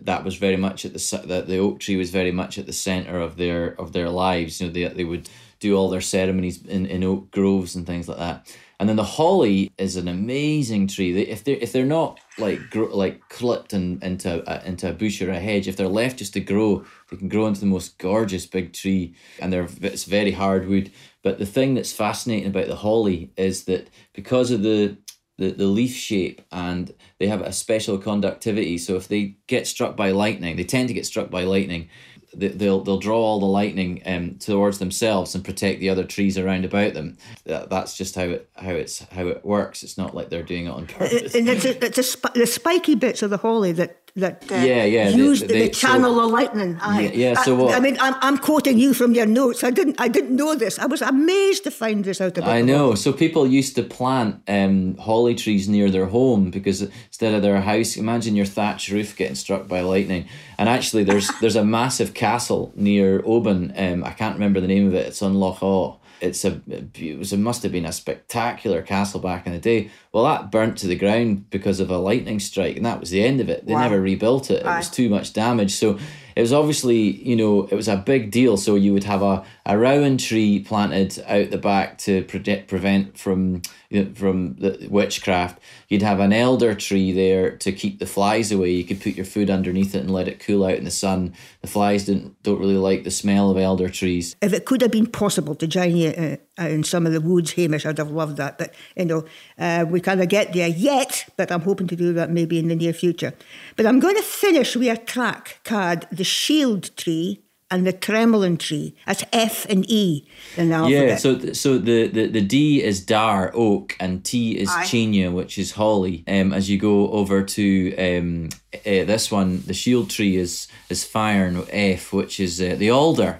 That 0.02 0.26
was 0.26 0.36
very 0.36 0.58
much 0.58 0.84
at 0.84 0.92
the 0.92 1.24
that 1.28 1.48
the 1.48 1.60
oak 1.60 1.80
tree 1.80 1.96
was 1.96 2.10
very 2.10 2.34
much 2.34 2.58
at 2.58 2.66
the 2.66 2.74
center 2.74 3.22
of 3.22 3.38
their 3.38 3.80
of 3.80 3.94
their 3.94 4.10
lives. 4.10 4.60
You 4.60 4.68
know, 4.68 4.74
they 4.74 4.86
they 4.90 5.06
would 5.06 5.30
do 5.65 5.75
all 5.75 5.89
their 5.89 6.01
ceremonies 6.01 6.63
in, 6.65 6.86
in 6.86 7.04
oak 7.04 7.32
groves 7.32 7.75
and 7.75 7.86
things 7.88 8.08
like 8.08 8.17
that. 8.19 8.56
And 8.80 8.89
then 8.89 8.97
the 8.97 9.04
holly 9.04 9.71
is 9.78 9.95
an 9.95 10.08
amazing 10.08 10.88
tree. 10.88 11.12
They, 11.13 11.21
if 11.21 11.43
they're 11.43 11.58
if 11.58 11.71
they're 11.71 11.86
not 11.86 12.19
like 12.38 12.60
grow, 12.69 12.88
like 12.88 13.21
clipped 13.30 13.73
in, 13.73 13.99
into 14.01 14.43
a, 14.51 14.68
into 14.68 14.89
a 14.89 14.93
bush 14.93 15.22
or 15.22 15.32
a 15.32 15.39
hedge, 15.39 15.68
if 15.68 15.78
they're 15.78 15.88
left 15.88 16.20
just 16.20 16.34
to 16.34 16.41
grow, 16.41 16.86
they 17.09 17.18
can 17.18 17.30
grow 17.30 17.47
into 17.47 17.61
the 17.61 17.66
most 17.68 17.97
gorgeous 17.97 18.45
big 18.45 18.74
tree. 18.74 19.16
And 19.39 19.51
they're 19.51 19.70
it's 19.82 20.03
very 20.03 20.32
hardwood. 20.32 20.91
But 21.24 21.39
the 21.39 21.45
thing 21.45 21.74
that's 21.74 21.93
fascinating 21.93 22.49
about 22.49 22.68
the 22.68 22.76
holly 22.76 23.32
is 23.38 23.63
that 23.63 23.89
because 24.13 24.51
of 24.51 24.61
the 24.61 24.97
the, 25.38 25.51
the 25.51 25.68
leaf 25.68 25.93
shape 25.93 26.41
and 26.51 26.93
they 27.20 27.28
have 27.28 27.41
a 27.41 27.51
special 27.51 27.97
conductivity. 27.97 28.78
So 28.78 28.95
if 28.95 29.07
they 29.07 29.36
get 29.47 29.68
struck 29.68 29.97
by 29.97 30.11
lightning, 30.11 30.55
they 30.55 30.63
tend 30.63 30.88
to 30.88 30.93
get 30.93 31.05
struck 31.05 31.30
by 31.30 31.43
lightning 31.43 31.89
they'll 32.38 32.82
they'll 32.82 33.00
draw 33.00 33.18
all 33.18 33.40
the 33.40 33.46
lightning 33.46 34.02
um, 34.06 34.36
towards 34.40 34.80
themselves 34.80 35.36
and 35.36 35.44
protect 35.44 35.80
the 35.80 35.90
other 35.90 36.04
trees 36.04 36.38
around 36.38 36.66
about 36.66 36.94
them. 36.94 37.18
That, 37.46 37.70
that's 37.70 37.98
just 37.98 38.16
how 38.16 38.24
it 38.24 38.50
how 38.56 38.72
it's 38.72 39.00
how 39.12 39.28
it 39.28 39.46
works. 39.46 39.84
It's 39.84 39.98
not 39.98 40.14
like 40.16 40.30
they're 40.30 40.44
doing 40.44 40.66
it 40.68 40.72
on 40.72 40.88
purpose. 40.88 41.36
And 41.36 41.48
it's 41.50 41.98
a 41.98 42.04
sp- 42.04 42.34
the 42.34 42.48
spiky 42.48 42.96
bits 42.96 43.22
of 43.22 43.30
the 43.30 43.38
holly 43.38 43.72
that 43.74 44.05
that 44.16 44.49
uh, 44.49 44.55
yeah 44.55 44.86
yeah 44.86 45.09
use 45.09 45.41
the, 45.41 45.47
the, 45.47 45.70
channel 45.70 46.16
so, 46.16 46.26
of 46.26 46.32
lightning. 46.32 46.80
Yeah, 46.82 46.99
yeah, 46.99 47.43
so 47.43 47.55
what? 47.55 47.74
I, 47.74 47.78
I, 47.78 47.80
mean, 47.82 47.97
I'm, 47.99 48.16
I'm 48.22 48.38
quoting 48.38 48.78
you 48.78 48.93
from 48.93 49.13
your 49.13 49.26
notes. 49.26 49.63
I 49.63 49.72
didn't 49.72 49.99
I 49.99 50.07
didn't 50.07 50.36
know 50.36 50.55
this. 50.55 50.80
I 50.80 50.86
was 50.86 51.01
amazed 51.01 51.66
to 51.66 51.72
find 51.72 52.05
this 52.05 52.22
out 52.22 52.38
about. 52.38 52.49
I 52.49 52.61
know. 52.61 52.95
So 52.95 53.11
people 53.11 53.45
used 53.45 53.76
to 53.76 53.84
plant 53.84 54.41
um, 54.47 54.95
holly 54.97 55.36
trees 55.36 55.68
near 55.68 55.89
their 55.89 56.05
home 56.05 56.49
because 56.49 56.82
instead 56.82 57.34
of 57.34 57.41
their 57.41 57.59
house, 57.59 57.97
imagine 57.97 58.36
your 58.36 58.45
thatch 58.45 58.89
roof 58.89 59.16
getting 59.18 59.36
struck 59.36 59.68
by 59.68 59.82
lightning. 59.82 60.28
And 60.57 60.70
actually, 60.70 61.03
there's 61.03 61.30
there's 61.41 61.57
a 61.57 61.66
massive 61.66 62.13
castle 62.13 62.72
near 62.76 63.22
Oban. 63.26 63.74
Um, 63.76 64.03
I 64.05 64.11
can't 64.11 64.36
remember 64.36 64.61
the 64.61 64.68
name 64.68 64.88
of 64.88 64.93
it. 64.93 65.07
It's 65.07 65.22
on 65.22 65.34
Loch 65.34 65.61
Awe 65.61 65.97
it's 66.22 66.45
a 66.45 66.61
it 66.68 67.18
was 67.18 67.34
it 67.34 67.38
must 67.38 67.63
have 67.63 67.72
been 67.72 67.86
a 67.86 67.91
spectacular 67.91 68.82
castle 68.82 69.20
back 69.20 69.45
in 69.45 69.53
the 69.53 69.59
day. 69.59 69.89
Well, 70.11 70.24
that 70.26 70.51
burnt 70.51 70.78
to 70.80 70.88
the 70.88 70.95
ground 70.95 71.49
because 71.49 71.80
of 71.80 71.89
a 71.89 71.97
lightning 71.97 72.39
strike, 72.39 72.78
and 72.78 72.86
that 72.86 72.99
was 72.99 73.09
the 73.09 73.24
end 73.24 73.41
of 73.41 73.49
it. 73.49 73.66
They 73.66 73.74
wow. 73.74 73.82
never 73.82 74.01
rebuilt 74.01 74.51
it. 74.51 74.61
It 74.61 74.66
was 74.66 74.89
too 74.89 75.09
much 75.09 75.34
damage. 75.34 75.74
So 75.74 75.99
it 76.36 76.41
was 76.41 76.53
obviously 76.53 76.97
you 76.97 77.36
know 77.36 77.63
it 77.63 77.76
was 77.76 77.88
a 77.88 77.97
big 77.97 78.32
deal. 78.32 78.57
So 78.57 78.76
you 78.76 78.93
would 78.93 79.03
have 79.03 79.22
a 79.22 79.45
a 79.68 79.78
rowan 79.78 80.18
tree 80.18 80.59
planted 80.59 81.24
out 81.28 81.49
the 81.49 81.57
back 81.57 81.97
to 81.97 82.24
protect 82.26 82.68
prevent 82.68 83.18
from 83.18 83.61
you 83.89 84.03
know, 84.03 84.13
from 84.13 84.55
the 84.55 84.88
witchcraft. 84.89 85.59
You'd 85.89 86.01
have 86.01 86.20
an 86.20 86.34
elder 86.34 86.76
tree 86.76 87.11
there 87.11 87.57
to 87.57 87.72
keep 87.72 87.99
the 87.99 88.05
flies 88.05 88.51
away. 88.51 88.72
You 88.72 88.84
could 88.84 89.01
put 89.01 89.16
your 89.16 89.26
food 89.26 89.49
underneath 89.49 89.95
it 89.95 89.99
and 89.99 90.11
let 90.11 90.28
it 90.28 90.39
cool 90.39 90.66
out 90.66 90.76
in 90.76 90.84
the 90.84 90.91
sun. 90.91 91.34
The 91.61 91.68
flies 91.68 92.05
didn't 92.05 92.41
don't 92.43 92.59
really 92.59 92.78
like 92.78 93.03
the 93.03 93.11
smell 93.11 93.49
of 93.49 93.57
elder 93.57 93.89
trees. 93.89 94.36
If 94.41 94.53
it 94.53 94.66
could 94.66 94.82
have 94.82 94.91
been 94.91 95.07
possible 95.07 95.55
to 95.55 95.66
join 95.66 95.95
you 95.95 96.38
uh, 96.59 96.63
in 96.63 96.84
some 96.84 97.07
of 97.07 97.13
the 97.13 97.22
woods, 97.22 97.53
Hamish, 97.53 97.86
I'd 97.86 97.97
have 97.97 98.11
loved 98.11 98.38
that. 98.38 98.57
But 98.57 98.74
you 98.95 99.05
know, 99.05 99.26
uh, 99.57 99.86
we 99.88 99.99
can't 99.99 100.28
get 100.30 100.53
there 100.53 100.68
yet. 100.68 101.28
But 101.38 101.51
I'm 101.51 101.61
hoping 101.61 101.88
to 101.88 101.95
do 101.95 102.13
that 102.13 102.30
maybe 102.30 102.59
in 102.59 102.68
the 102.68 102.76
near 102.76 102.93
future. 102.93 103.34
But 103.76 103.86
I'm 103.86 103.99
going 103.99 104.16
to 104.16 104.24
finish 104.24 104.76
with 104.76 104.89
a 104.89 104.97
track 104.97 105.59
called 105.63 106.05
"The 106.11 106.24
Shield 106.24 106.95
Tree." 106.97 107.45
And 107.72 107.86
the 107.86 107.93
tremolin 107.93 108.59
tree. 108.59 108.95
That's 109.07 109.24
F 109.34 109.66
and 109.70 109.89
E 109.89 110.28
in 110.55 110.70
the 110.70 110.76
alphabet. 110.76 111.07
Yeah, 111.07 111.16
so 111.16 111.53
so 111.53 111.78
the, 111.78 112.07
the, 112.07 112.28
the 112.28 112.41
D 112.41 112.84
is 112.84 113.03
dar, 113.03 113.51
oak, 113.53 113.95
and 113.99 114.24
T 114.24 114.57
is 114.57 114.70
Aye. 114.70 115.28
which 115.30 115.57
is 115.57 115.72
holly. 115.72 116.24
Um, 116.28 116.53
as 116.53 116.70
you 116.70 116.78
go 116.78 117.09
over 117.11 117.43
to 117.43 117.95
um, 117.97 118.49
uh, 118.74 119.05
this 119.05 119.32
one, 119.32 119.63
the 119.66 119.74
shield 119.74 120.09
tree 120.09 120.36
is 120.38 120.68
is 120.89 121.03
Fiarn, 121.03 121.66
F, 121.72 122.13
which 122.13 122.39
is 122.39 122.61
uh, 122.61 122.76
the 122.78 122.91
alder. 122.91 123.39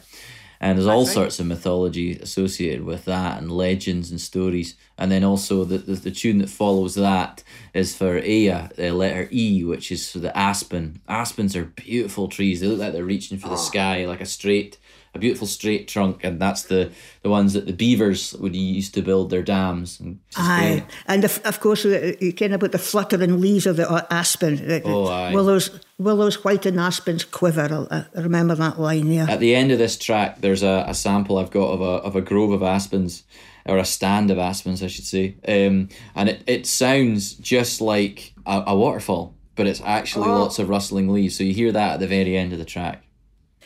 And 0.66 0.80
there's 0.80 0.88
all 0.88 1.03
right. 1.03 1.13
sorts 1.13 1.39
of 1.39 1.45
mythology 1.45 2.18
associated 2.18 2.86
with 2.86 3.05
that 3.05 3.39
and 3.39 3.51
legends 3.51 4.09
and 4.09 4.20
stories. 4.20 4.76
And 4.97 5.11
then 5.11 5.24
also 5.24 5.63
the, 5.63 5.78
the, 5.78 5.93
the 5.93 6.09
tune 6.09 6.39
that 6.39 6.49
follows 6.49 6.95
that 6.95 7.43
is 7.76 7.95
for 7.95 8.18
Ea, 8.18 8.70
the 8.76 8.89
letter 8.89 9.30
E, 9.32 9.63
which 9.63 9.91
is 9.91 10.11
for 10.11 10.18
the 10.18 10.36
aspen. 10.36 11.01
Aspens 11.07 11.55
are 11.55 11.66
beautiful 11.66 12.30
trees. 12.30 12.61
They 12.61 12.68
look 12.68 12.80
like 12.80 12.93
they're 12.93 13.03
reaching 13.03 13.38
for 13.38 13.47
the 13.47 13.53
oh. 13.53 13.57
sky, 13.57 14.07
like 14.07 14.22
a 14.22 14.26
straight 14.26 14.80
a 15.13 15.20
beautiful 15.20 15.47
straight 15.47 15.88
trunk, 15.88 16.24
and 16.24 16.41
that's 16.41 16.63
the, 16.63 16.91
the 17.22 17.30
ones 17.30 17.53
that 17.53 17.66
the 17.66 17.72
beavers 17.74 18.34
would 18.34 18.53
use 18.53 18.89
to 18.91 19.01
build 19.01 19.30
their 19.30 19.43
dams. 19.43 19.97
And 19.99 20.20
aye, 20.36 20.84
great. 20.84 20.97
and 21.07 21.24
of, 21.24 21.39
of 21.45 21.61
course 21.61 21.86
you 21.86 22.34
can 22.34 22.51
about 22.51 22.74
the 22.74 22.80
fluttering 22.80 23.39
leaves 23.39 23.66
of 23.66 23.78
the 23.78 23.89
uh, 23.89 24.05
aspen. 24.09 24.82
Oh, 24.84 25.05
aye. 25.07 25.32
Willows, 25.32 25.70
willows 25.98 26.43
white 26.43 26.66
and 26.66 26.80
aspens 26.80 27.24
quiver. 27.24 27.88
I 27.89 28.22
remember 28.22 28.56
that 28.56 28.80
line 28.80 29.10
there. 29.10 29.30
At 29.30 29.39
the 29.39 29.56
end 29.56 29.72
of 29.72 29.78
this 29.78 29.98
track, 29.98 30.41
there's 30.41 30.64
a, 30.64 30.86
a 30.88 30.93
sample 30.93 31.38
I've 31.38 31.52
got 31.52 31.70
of 31.70 31.82
a 31.82 32.04
of 32.04 32.16
a 32.16 32.22
grove 32.22 32.52
of 32.52 32.64
aspens. 32.64 33.24
Or 33.68 33.80
a 33.80 33.86
stand 33.86 34.30
of 34.30 34.38
aspens, 34.38 34.84
I 34.84 34.88
should 34.88 35.06
say, 35.06 35.38
um, 35.48 35.89
and 36.14 36.30
it, 36.30 36.43
it 36.46 36.68
sounds 36.68 37.34
just 37.34 37.82
like 37.82 38.32
a, 38.46 38.64
a 38.68 38.78
waterfall, 38.78 39.34
but 39.56 39.66
it's 39.66 39.82
actually 39.84 40.30
oh. 40.30 40.38
lots 40.38 40.60
of 40.60 40.70
rustling 40.70 41.12
leaves. 41.12 41.36
So 41.36 41.43
you 41.43 41.52
hear 41.52 41.72
that 41.72 41.93
at 41.96 42.00
the 42.00 42.06
very 42.06 42.38
end 42.38 42.54
of 42.54 42.60
the 42.60 42.66
track. 42.66 43.06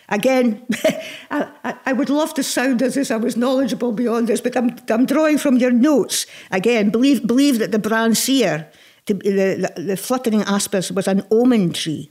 Again, 0.09 0.65
I, 1.31 1.75
I 1.85 1.93
would 1.93 2.09
love 2.09 2.33
to 2.35 2.43
sound 2.43 2.81
as 2.81 2.97
if 2.97 3.11
I 3.11 3.17
was 3.17 3.37
knowledgeable 3.37 3.91
beyond 3.91 4.27
this, 4.27 4.41
but 4.41 4.57
I'm, 4.57 4.75
I'm 4.89 5.05
drawing 5.05 5.37
from 5.37 5.57
your 5.57 5.71
notes. 5.71 6.25
Again, 6.49 6.89
believe, 6.89 7.27
believe 7.27 7.59
that 7.59 7.71
the 7.71 7.77
Brahan 7.77 8.15
Seer, 8.15 8.71
the, 9.05 9.13
the, 9.13 9.81
the 9.81 9.97
fluttering 9.97 10.41
aspis, 10.41 10.91
was 10.91 11.07
an 11.07 11.25
omen 11.29 11.73
tree. 11.73 12.09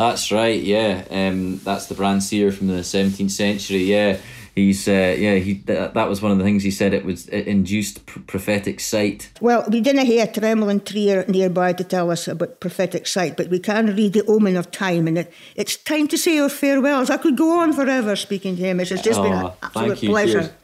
That's 0.00 0.32
right, 0.32 0.58
yeah. 0.58 1.04
Um, 1.10 1.58
that's 1.58 1.84
the 1.84 1.94
Brahan 1.94 2.22
Seer 2.22 2.52
from 2.52 2.68
the 2.68 2.80
17th 2.80 3.30
century, 3.30 3.84
yeah. 3.84 4.16
He's 4.54 4.88
uh, 4.88 5.14
yeah 5.16 5.36
he 5.36 5.54
that, 5.66 5.94
that 5.94 6.08
was 6.08 6.20
one 6.20 6.32
of 6.32 6.38
the 6.38 6.44
things 6.44 6.64
he 6.64 6.72
said 6.72 6.92
it 6.92 7.04
was 7.04 7.28
it 7.28 7.46
induced 7.46 8.04
pr- 8.06 8.18
prophetic 8.20 8.80
sight. 8.80 9.30
Well 9.40 9.64
we 9.68 9.80
didn't 9.80 10.06
hear 10.06 10.26
trembling 10.26 10.80
tree 10.80 11.22
nearby 11.28 11.72
to 11.74 11.84
tell 11.84 12.10
us 12.10 12.26
about 12.26 12.58
prophetic 12.58 13.06
sight 13.06 13.36
but 13.36 13.48
we 13.48 13.60
can 13.60 13.94
read 13.94 14.14
the 14.14 14.26
omen 14.26 14.56
of 14.56 14.72
time 14.72 15.06
and 15.06 15.18
it, 15.18 15.32
it's 15.54 15.76
time 15.76 16.08
to 16.08 16.18
say 16.18 16.40
our 16.40 16.48
farewells. 16.48 17.10
I 17.10 17.16
could 17.18 17.36
go 17.36 17.60
on 17.60 17.72
forever 17.72 18.16
speaking 18.16 18.56
to 18.56 18.62
him. 18.62 18.80
It's 18.80 18.90
just 18.90 19.20
oh, 19.20 19.22
been 19.22 19.32
an 19.32 19.52
absolute 19.62 19.98
pleasure. 20.00 20.40
Cheers. 20.40 20.59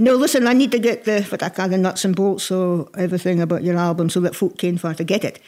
No, 0.00 0.14
listen, 0.14 0.46
I 0.46 0.52
need 0.52 0.70
to 0.70 0.78
get 0.78 1.04
the 1.04 1.22
what 1.22 1.42
I 1.42 1.48
call 1.48 1.68
the 1.68 1.76
nuts 1.76 2.04
and 2.04 2.14
bolts, 2.14 2.44
so 2.44 2.88
everything 2.96 3.40
about 3.40 3.64
your 3.64 3.76
album, 3.76 4.08
so 4.08 4.20
that 4.20 4.36
folk 4.36 4.56
can 4.56 4.78
far 4.78 4.94
to 4.94 5.02
get 5.02 5.24
it. 5.24 5.40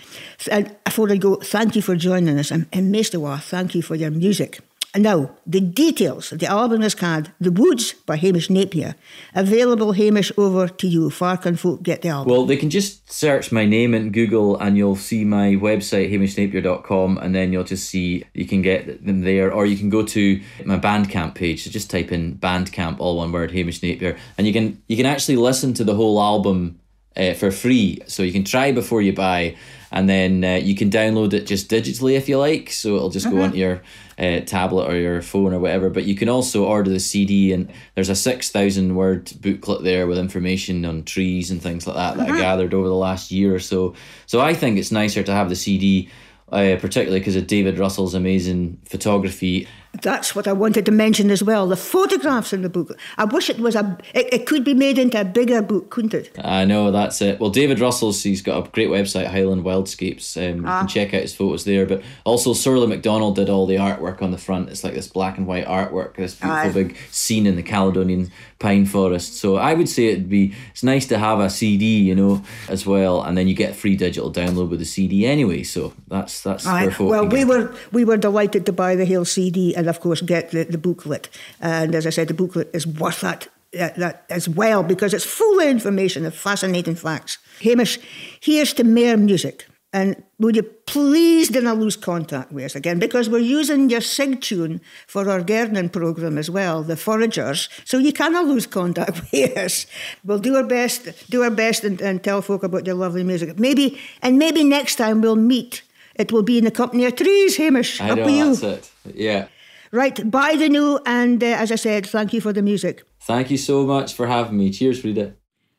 And 0.50 0.74
before 0.84 1.10
I 1.12 1.18
go, 1.18 1.36
thank 1.36 1.76
you 1.76 1.82
for 1.82 1.94
joining 1.94 2.36
us, 2.36 2.50
most 2.74 3.14
of 3.14 3.22
all, 3.22 3.36
thank 3.36 3.76
you 3.76 3.82
for 3.82 3.94
your 3.94 4.10
music. 4.10 4.58
Now, 4.96 5.30
the 5.46 5.60
details 5.60 6.32
of 6.32 6.40
the 6.40 6.46
album 6.46 6.82
is 6.82 6.96
called 6.96 7.30
The 7.40 7.52
Woods 7.52 7.92
by 7.92 8.16
Hamish 8.16 8.50
Napier. 8.50 8.96
Available, 9.36 9.92
Hamish, 9.92 10.32
over 10.36 10.66
to 10.66 10.88
you. 10.88 11.10
Far 11.10 11.36
can 11.36 11.56
folk 11.56 11.84
get 11.84 12.02
the 12.02 12.08
album? 12.08 12.32
Well, 12.32 12.44
they 12.44 12.56
can 12.56 12.70
just 12.70 13.10
search 13.10 13.52
my 13.52 13.64
name 13.66 13.94
in 13.94 14.10
Google 14.10 14.56
and 14.58 14.76
you'll 14.76 14.96
see 14.96 15.24
my 15.24 15.54
website, 15.54 16.12
hamishnapier.com, 16.12 17.18
and 17.18 17.32
then 17.32 17.52
you'll 17.52 17.62
just 17.62 17.88
see 17.88 18.24
you 18.34 18.46
can 18.46 18.62
get 18.62 19.06
them 19.06 19.20
there, 19.20 19.52
or 19.52 19.64
you 19.64 19.76
can 19.76 19.90
go 19.90 20.04
to 20.06 20.40
my 20.64 20.78
Bandcamp 20.78 21.36
page. 21.36 21.62
So 21.62 21.70
just 21.70 21.88
type 21.88 22.10
in 22.10 22.36
Bandcamp, 22.38 22.98
all 22.98 23.18
one 23.18 23.30
word, 23.30 23.52
Hamish 23.52 23.82
Napier, 23.84 24.18
and 24.38 24.46
you 24.46 24.52
can 24.52 24.82
you 24.88 24.96
can 24.96 25.06
actually 25.06 25.36
listen 25.36 25.72
to 25.74 25.84
the 25.84 25.94
whole 25.94 26.20
album 26.20 26.80
uh, 27.16 27.34
for 27.34 27.50
free. 27.50 28.00
So 28.06 28.22
you 28.22 28.32
can 28.32 28.44
try 28.44 28.72
before 28.72 29.02
you 29.02 29.12
buy, 29.12 29.56
and 29.90 30.08
then 30.08 30.44
uh, 30.44 30.54
you 30.62 30.74
can 30.74 30.90
download 30.90 31.32
it 31.32 31.46
just 31.46 31.68
digitally 31.68 32.14
if 32.16 32.28
you 32.28 32.38
like. 32.38 32.70
So 32.70 32.96
it'll 32.96 33.10
just 33.10 33.30
go 33.30 33.42
onto 33.42 33.58
your 33.58 33.82
uh, 34.18 34.40
tablet 34.40 34.88
or 34.88 34.96
your 34.96 35.22
phone 35.22 35.52
or 35.52 35.58
whatever. 35.58 35.90
But 35.90 36.04
you 36.04 36.14
can 36.14 36.28
also 36.28 36.64
order 36.64 36.90
the 36.90 37.00
CD, 37.00 37.52
and 37.52 37.72
there's 37.94 38.08
a 38.08 38.14
six 38.14 38.50
thousand 38.50 38.94
word 38.94 39.32
booklet 39.40 39.82
there 39.82 40.06
with 40.06 40.18
information 40.18 40.84
on 40.84 41.02
trees 41.02 41.50
and 41.50 41.60
things 41.60 41.86
like 41.86 41.96
that 41.96 42.16
that 42.16 42.30
I 42.30 42.38
gathered 42.38 42.74
over 42.74 42.88
the 42.88 42.94
last 42.94 43.30
year 43.30 43.54
or 43.54 43.60
so. 43.60 43.94
So 44.26 44.40
I 44.40 44.54
think 44.54 44.78
it's 44.78 44.92
nicer 44.92 45.22
to 45.22 45.32
have 45.32 45.48
the 45.48 45.56
CD. 45.56 46.08
Uh, 46.52 46.74
particularly 46.80 47.20
because 47.20 47.36
of 47.36 47.46
David 47.46 47.78
Russell's 47.78 48.12
amazing 48.12 48.76
photography 48.84 49.68
That's 50.02 50.36
what 50.36 50.46
I 50.46 50.52
wanted 50.52 50.86
to 50.86 50.92
mention 50.92 51.30
as 51.32 51.42
well. 51.42 51.66
The 51.66 51.76
photographs 51.76 52.52
in 52.52 52.62
the 52.62 52.68
book. 52.68 52.96
I 53.18 53.24
wish 53.24 53.50
it 53.50 53.58
was 53.58 53.74
a. 53.74 53.98
It, 54.14 54.32
it 54.32 54.46
could 54.46 54.62
be 54.64 54.72
made 54.72 54.98
into 54.98 55.20
a 55.20 55.24
bigger 55.24 55.60
book, 55.62 55.90
couldn't 55.90 56.14
it? 56.14 56.30
I 56.42 56.64
know 56.64 56.92
that's 56.92 57.20
it. 57.20 57.40
Well, 57.40 57.50
David 57.50 57.80
Russell's 57.80 58.22
he's 58.22 58.40
got 58.40 58.64
a 58.66 58.70
great 58.70 58.88
website, 58.88 59.26
Highland 59.26 59.64
Wildscapes. 59.64 60.36
Um, 60.36 60.58
You 60.58 60.62
can 60.62 60.86
check 60.88 61.12
out 61.12 61.22
his 61.22 61.34
photos 61.34 61.64
there. 61.64 61.86
But 61.86 62.02
also, 62.24 62.52
Sorley 62.54 62.86
McDonald 62.86 63.34
did 63.34 63.50
all 63.50 63.66
the 63.66 63.76
artwork 63.76 64.22
on 64.22 64.30
the 64.30 64.38
front. 64.38 64.68
It's 64.70 64.84
like 64.84 64.94
this 64.94 65.08
black 65.08 65.38
and 65.38 65.46
white 65.46 65.66
artwork, 65.66 66.14
this 66.14 66.36
beautiful 66.36 66.72
big 66.72 66.96
scene 67.10 67.46
in 67.46 67.56
the 67.56 67.62
Caledonian 67.62 68.30
pine 68.60 68.86
forest. 68.86 69.38
So 69.38 69.56
I 69.56 69.74
would 69.74 69.88
say 69.88 70.06
it'd 70.06 70.28
be 70.30 70.54
it's 70.70 70.84
nice 70.84 71.06
to 71.06 71.18
have 71.18 71.40
a 71.40 71.50
CD, 71.50 71.98
you 71.98 72.14
know, 72.14 72.42
as 72.68 72.86
well, 72.86 73.22
and 73.22 73.36
then 73.36 73.48
you 73.48 73.54
get 73.54 73.74
free 73.74 73.96
digital 73.96 74.32
download 74.32 74.70
with 74.70 74.78
the 74.78 74.84
CD 74.86 75.26
anyway. 75.26 75.64
So 75.64 75.92
that's 76.06 76.42
that's 76.42 76.64
Aye. 76.64 76.94
Well, 77.00 77.26
we 77.26 77.38
get- 77.38 77.48
were 77.48 77.74
we 77.90 78.04
were 78.04 78.16
delighted 78.16 78.66
to 78.66 78.72
buy 78.72 78.94
the 78.94 79.04
Hale 79.04 79.24
CD 79.24 79.74
and 79.80 79.88
of 79.88 80.00
course 80.00 80.20
get 80.22 80.50
the, 80.50 80.64
the 80.64 80.78
booklet. 80.78 81.28
And 81.60 81.94
as 81.94 82.06
I 82.06 82.10
said, 82.10 82.28
the 82.28 82.34
booklet 82.34 82.68
is 82.72 82.86
worth 82.86 83.20
that. 83.20 83.48
That, 83.72 83.94
that 83.98 84.24
as 84.28 84.48
well 84.48 84.82
because 84.82 85.14
it's 85.14 85.24
full 85.24 85.60
of 85.60 85.68
information 85.68 86.24
and 86.24 86.34
fascinating 86.34 86.96
facts. 86.96 87.38
Hamish, 87.60 88.00
here's 88.40 88.74
to 88.74 88.82
more 88.84 89.16
music. 89.16 89.64
And 89.92 90.22
would 90.38 90.56
you 90.56 90.62
please 90.62 91.48
do 91.50 91.60
not 91.60 91.78
lose 91.78 91.96
contact 91.96 92.52
with 92.52 92.64
us 92.64 92.74
again 92.76 92.98
because 92.98 93.28
we're 93.28 93.38
using 93.60 93.90
your 93.90 94.00
SIG 94.00 94.40
tune 94.40 94.80
for 95.06 95.28
our 95.30 95.42
gardening 95.42 95.88
programme 95.88 96.38
as 96.38 96.48
well, 96.50 96.82
the 96.82 96.94
Foragers. 96.96 97.68
So 97.84 97.98
you 97.98 98.12
cannot 98.12 98.46
lose 98.46 98.66
contact 98.66 99.20
with 99.32 99.56
us. 99.56 99.86
We'll 100.24 100.38
do 100.38 100.56
our 100.56 100.64
best, 100.64 101.30
do 101.30 101.42
our 101.42 101.50
best 101.50 101.84
and, 101.84 102.00
and 102.00 102.22
tell 102.22 102.42
folk 102.42 102.62
about 102.64 102.86
your 102.86 102.96
lovely 102.96 103.24
music. 103.24 103.58
Maybe 103.58 104.00
and 104.22 104.38
maybe 104.38 104.64
next 104.64 104.96
time 104.96 105.20
we'll 105.20 105.36
meet. 105.36 105.82
It 106.16 106.32
will 106.32 106.42
be 106.42 106.58
in 106.58 106.64
the 106.64 106.70
company 106.70 107.04
of 107.06 107.16
trees, 107.16 107.56
Hamish. 107.56 108.00
I 108.00 108.10
Up 108.10 108.18
know 108.18 108.28
you. 108.28 108.54
that's 108.56 108.90
it. 109.06 109.14
Yeah. 109.14 109.48
Right, 109.92 110.30
buy 110.30 110.54
the 110.54 110.68
new, 110.68 111.00
and 111.04 111.42
uh, 111.42 111.46
as 111.46 111.72
I 111.72 111.74
said, 111.74 112.06
thank 112.06 112.32
you 112.32 112.40
for 112.40 112.52
the 112.52 112.62
music. 112.62 113.04
Thank 113.22 113.50
you 113.50 113.56
so 113.56 113.84
much 113.84 114.14
for 114.14 114.28
having 114.28 114.56
me. 114.56 114.70
Cheers, 114.70 115.00
Frieda. 115.00 115.34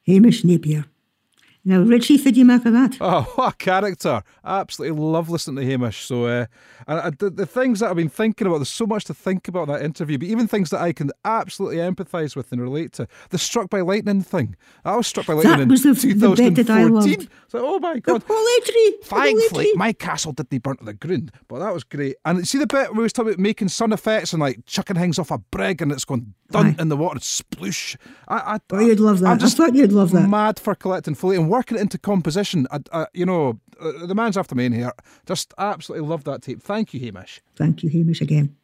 Hamish 0.06 0.44
Napier. 0.44 0.91
Now, 1.64 1.80
Richie, 1.82 2.18
do 2.18 2.32
you 2.32 2.46
make 2.46 2.66
of 2.66 2.74
that? 2.74 2.98
Oh, 3.00 3.22
what 3.36 3.54
a 3.54 3.58
character! 3.58 4.24
Absolutely 4.44 5.00
love 5.00 5.30
listening 5.30 5.58
to 5.58 5.66
Hamish. 5.72 6.06
So, 6.06 6.26
uh, 6.26 6.46
and 6.88 7.00
uh, 7.00 7.12
the, 7.20 7.30
the 7.30 7.46
things 7.46 7.80
that 7.82 7.90
I've 7.92 7.96
been 7.96 8.10
thinking 8.10 8.48
about, 8.48 8.58
there's 8.58 8.70
so 8.70 8.88
much 8.88 9.06
to 9.06 9.14
think 9.14 9.48
about 9.48 9.68
in 9.70 9.74
that 9.76 9.84
interview, 9.84 10.18
but 10.18 10.28
even 10.28 10.48
things 10.48 10.72
that 10.72 10.82
I 10.82 10.92
can 10.92 11.12
absolutely 11.24 11.78
empathise 11.78 12.36
with 12.36 12.52
and 12.52 12.60
relate 12.60 12.94
to. 12.94 13.08
The 13.30 13.38
struck 13.38 13.70
by 13.70 13.82
lightning 13.82 14.24
thing. 14.24 14.56
I 14.84 14.96
was 14.96 15.06
struck 15.06 15.28
by 15.28 15.34
lightning 15.34 15.54
That 15.58 15.62
in 15.62 15.70
was 15.70 15.84
the- 15.84 15.94
the 15.94 16.02
2014. 16.02 16.54
bit 16.56 16.66
that 16.68 16.76
I 16.76 16.84
loved. 16.86 17.08
Like, 17.54 17.64
oh 17.64 17.80
my 17.80 17.94
The 17.94 18.00
god! 18.02 18.22
the 18.22 18.34
holy 18.34 18.98
Thankfully, 19.04 19.66
tree. 19.66 19.74
my 19.76 19.94
castle 19.94 20.32
didn't 20.32 20.64
burn 20.64 20.78
to 20.78 20.86
the 20.86 20.94
ground, 20.94 21.32
but 21.48 21.60
that 21.60 21.74
was 21.74 21.84
great. 21.84 22.16
And 22.26 22.48
see 22.48 22.58
the 22.58 22.66
bit 22.66 22.90
where 22.90 22.94
we 22.94 23.04
was 23.04 23.14
talking 23.14 23.34
about 23.34 23.40
making 23.40 23.68
sun 23.68 23.94
effects 23.94 24.34
and 24.34 24.42
like 24.42 24.66
chucking 24.66 24.96
things 24.96 25.20
off 25.20 25.30
a 25.30 25.38
brig 25.38 25.82
and 25.84 25.92
it's 25.92 26.06
going 26.06 26.34
dun 26.52 26.68
Aye. 26.68 26.76
in 26.82 26.90
the 26.90 26.98
water, 26.98 27.20
sploosh. 27.20 27.96
I, 28.28 28.56
I, 28.56 28.60
Oh, 28.72 28.80
you'd 28.80 29.00
love 29.00 29.20
that. 29.22 29.28
I'm 29.28 29.36
I 29.36 29.40
just 29.40 29.58
thought 29.58 29.74
you'd 29.76 29.92
love 29.92 30.12
that. 30.12 30.28
Mad 30.30 30.60
for 30.60 30.76
collecting 30.76 31.16
foley 31.16 31.36
and 31.38 31.50
working 31.50 31.78
it 31.78 31.82
into 31.82 31.98
composition. 31.98 32.68
I, 32.72 32.80
I, 32.94 33.06
you 33.14 33.26
know, 33.26 33.60
uh, 33.80 34.06
the 34.06 34.16
man's 34.16 34.38
after 34.38 34.54
me 34.56 34.66
in 34.66 34.74
here. 34.74 34.92
Just 35.26 35.54
absolutely 35.58 36.08
love 36.08 36.24
that 36.26 36.44
tape. 36.44 36.62
Thank 36.62 36.94
you, 36.94 37.00
Hamish. 37.00 37.42
Thank 37.56 37.82
you, 37.84 37.90
Hamish, 37.90 38.22
again. 38.22 38.56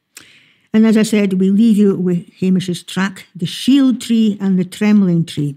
And 0.73 0.85
as 0.85 0.97
I 0.97 1.03
said, 1.03 1.39
we 1.39 1.49
leave 1.49 1.77
you 1.77 1.95
with 1.95 2.27
Hamish's 2.39 2.83
track, 2.83 3.25
The 3.35 3.45
Shield 3.45 4.01
Tree 4.01 4.37
and 4.39 4.59
the 4.59 4.65
Trembling 4.65 5.25
Tree. 5.25 5.55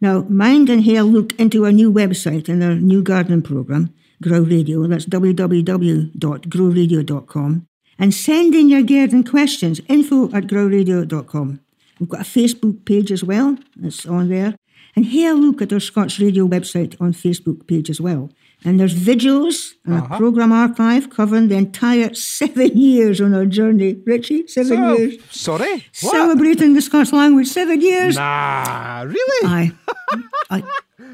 Now, 0.00 0.22
mind 0.28 0.70
and 0.70 0.84
Hale 0.84 1.04
look 1.04 1.32
into 1.40 1.64
our 1.64 1.72
new 1.72 1.92
website 1.92 2.48
and 2.48 2.62
our 2.62 2.76
new 2.76 3.02
gardening 3.02 3.42
programme, 3.42 3.92
Grow 4.22 4.38
Radio. 4.40 4.86
That's 4.86 5.06
www.growradio.com. 5.06 7.66
And 7.98 8.14
send 8.14 8.54
in 8.54 8.68
your 8.68 8.82
garden 8.82 9.24
questions, 9.24 9.80
info 9.88 10.26
at 10.32 10.46
growradio.com. 10.46 11.60
We've 11.98 12.08
got 12.08 12.20
a 12.20 12.24
Facebook 12.24 12.84
page 12.84 13.10
as 13.10 13.24
well, 13.24 13.58
it's 13.82 14.06
on 14.06 14.28
there. 14.28 14.54
And 14.94 15.06
here 15.06 15.32
look 15.34 15.60
at 15.60 15.72
our 15.72 15.80
Scots 15.80 16.18
Radio 16.18 16.46
website 16.46 17.00
on 17.00 17.12
Facebook 17.12 17.66
page 17.66 17.90
as 17.90 18.00
well. 18.00 18.30
And 18.64 18.80
there's 18.80 18.94
videos 18.94 19.74
and 19.84 19.94
a 19.94 19.98
uh-huh. 19.98 20.18
programme 20.18 20.50
archive 20.50 21.10
covering 21.10 21.46
the 21.48 21.56
entire 21.56 22.12
seven 22.14 22.76
years 22.76 23.20
on 23.20 23.32
our 23.32 23.46
journey. 23.46 23.94
Richie, 24.04 24.46
seven 24.48 24.76
So, 24.76 24.96
years. 24.96 25.16
sorry? 25.30 25.72
What? 26.00 26.12
Celebrating 26.12 26.74
the 26.74 26.82
Scots 26.82 27.12
language, 27.12 27.46
seven 27.46 27.80
years. 27.80 28.16
Nah, 28.16 29.02
really? 29.06 29.46
Aye. 29.48 29.72
Aye. 30.50 30.64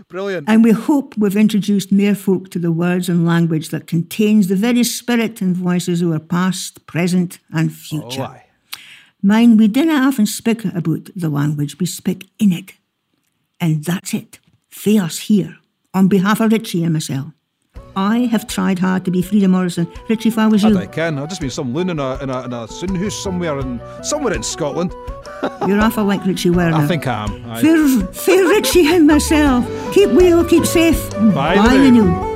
Brilliant. 0.09 0.49
And 0.49 0.65
we 0.65 0.71
hope 0.71 1.17
we've 1.19 1.37
introduced 1.37 1.93
mere 1.93 2.15
folk 2.15 2.51
to 2.51 2.59
the 2.59 2.73
words 2.73 3.09
and 3.09 3.27
language 3.27 3.69
that 3.71 3.87
contains 3.87 4.49
the 4.49 4.57
very 4.57 4.85
spirit 4.85 5.41
and 5.41 5.57
voices 5.57 6.03
of 6.03 6.13
our 6.13 6.21
past, 6.21 6.87
present, 6.87 7.39
and 7.53 7.71
oh, 7.71 7.73
future. 7.73 8.23
aye. 8.23 8.45
Mind, 9.23 9.59
we 9.59 9.69
dinna 9.69 9.95
often 9.95 10.27
speak 10.27 10.65
about 10.67 11.09
the 11.17 11.31
language, 11.31 11.79
we 11.79 11.87
speak 11.87 12.29
in 12.39 12.53
it. 12.53 12.75
And 13.61 13.85
that's 13.85 14.13
it. 14.13 14.39
Us 14.87 15.19
here, 15.19 15.57
on 15.95 16.09
behalf 16.09 16.41
of 16.41 16.53
Richie 16.53 16.85
and 16.85 16.93
myself. 16.93 17.27
I 17.97 18.21
have 18.27 18.49
tried 18.49 18.81
hard 18.81 19.05
to 19.05 19.11
be 19.11 19.23
Frieda 19.23 19.47
Morrison. 19.47 19.87
Richie, 20.09 20.29
if 20.29 20.39
I 20.39 20.49
was 20.49 20.65
you, 20.65 20.77
I 20.77 20.87
can. 20.87 21.19
I've 21.19 21.29
just 21.29 21.41
been 21.41 21.51
some 21.51 21.73
loon 21.73 21.91
in 21.91 22.01
a 22.01 22.19
in 22.23 22.29
a, 22.29 22.43
in 22.43 22.53
a 22.53 22.67
somewhere 23.11 23.59
in 23.61 23.81
somewhere 24.03 24.35
in 24.35 24.43
Scotland. 24.43 24.93
you're 25.67 25.81
awful 25.81 26.05
like 26.05 26.25
Richie 26.27 26.51
Werner. 26.51 26.77
I 26.77 26.87
think 26.87 27.07
I 27.07 27.25
am. 27.25 27.51
Aye. 27.51 27.63
Fair, 27.63 28.07
fair 28.13 28.45
Richie 28.49 28.87
and 28.89 29.07
myself. 29.07 29.65
Keep 29.95 30.11
well, 30.11 30.45
keep 30.45 30.67
safe. 30.67 31.11
Bye 31.13 31.57
Bye 31.57 31.79
the 31.79 31.91
new. 31.91 32.34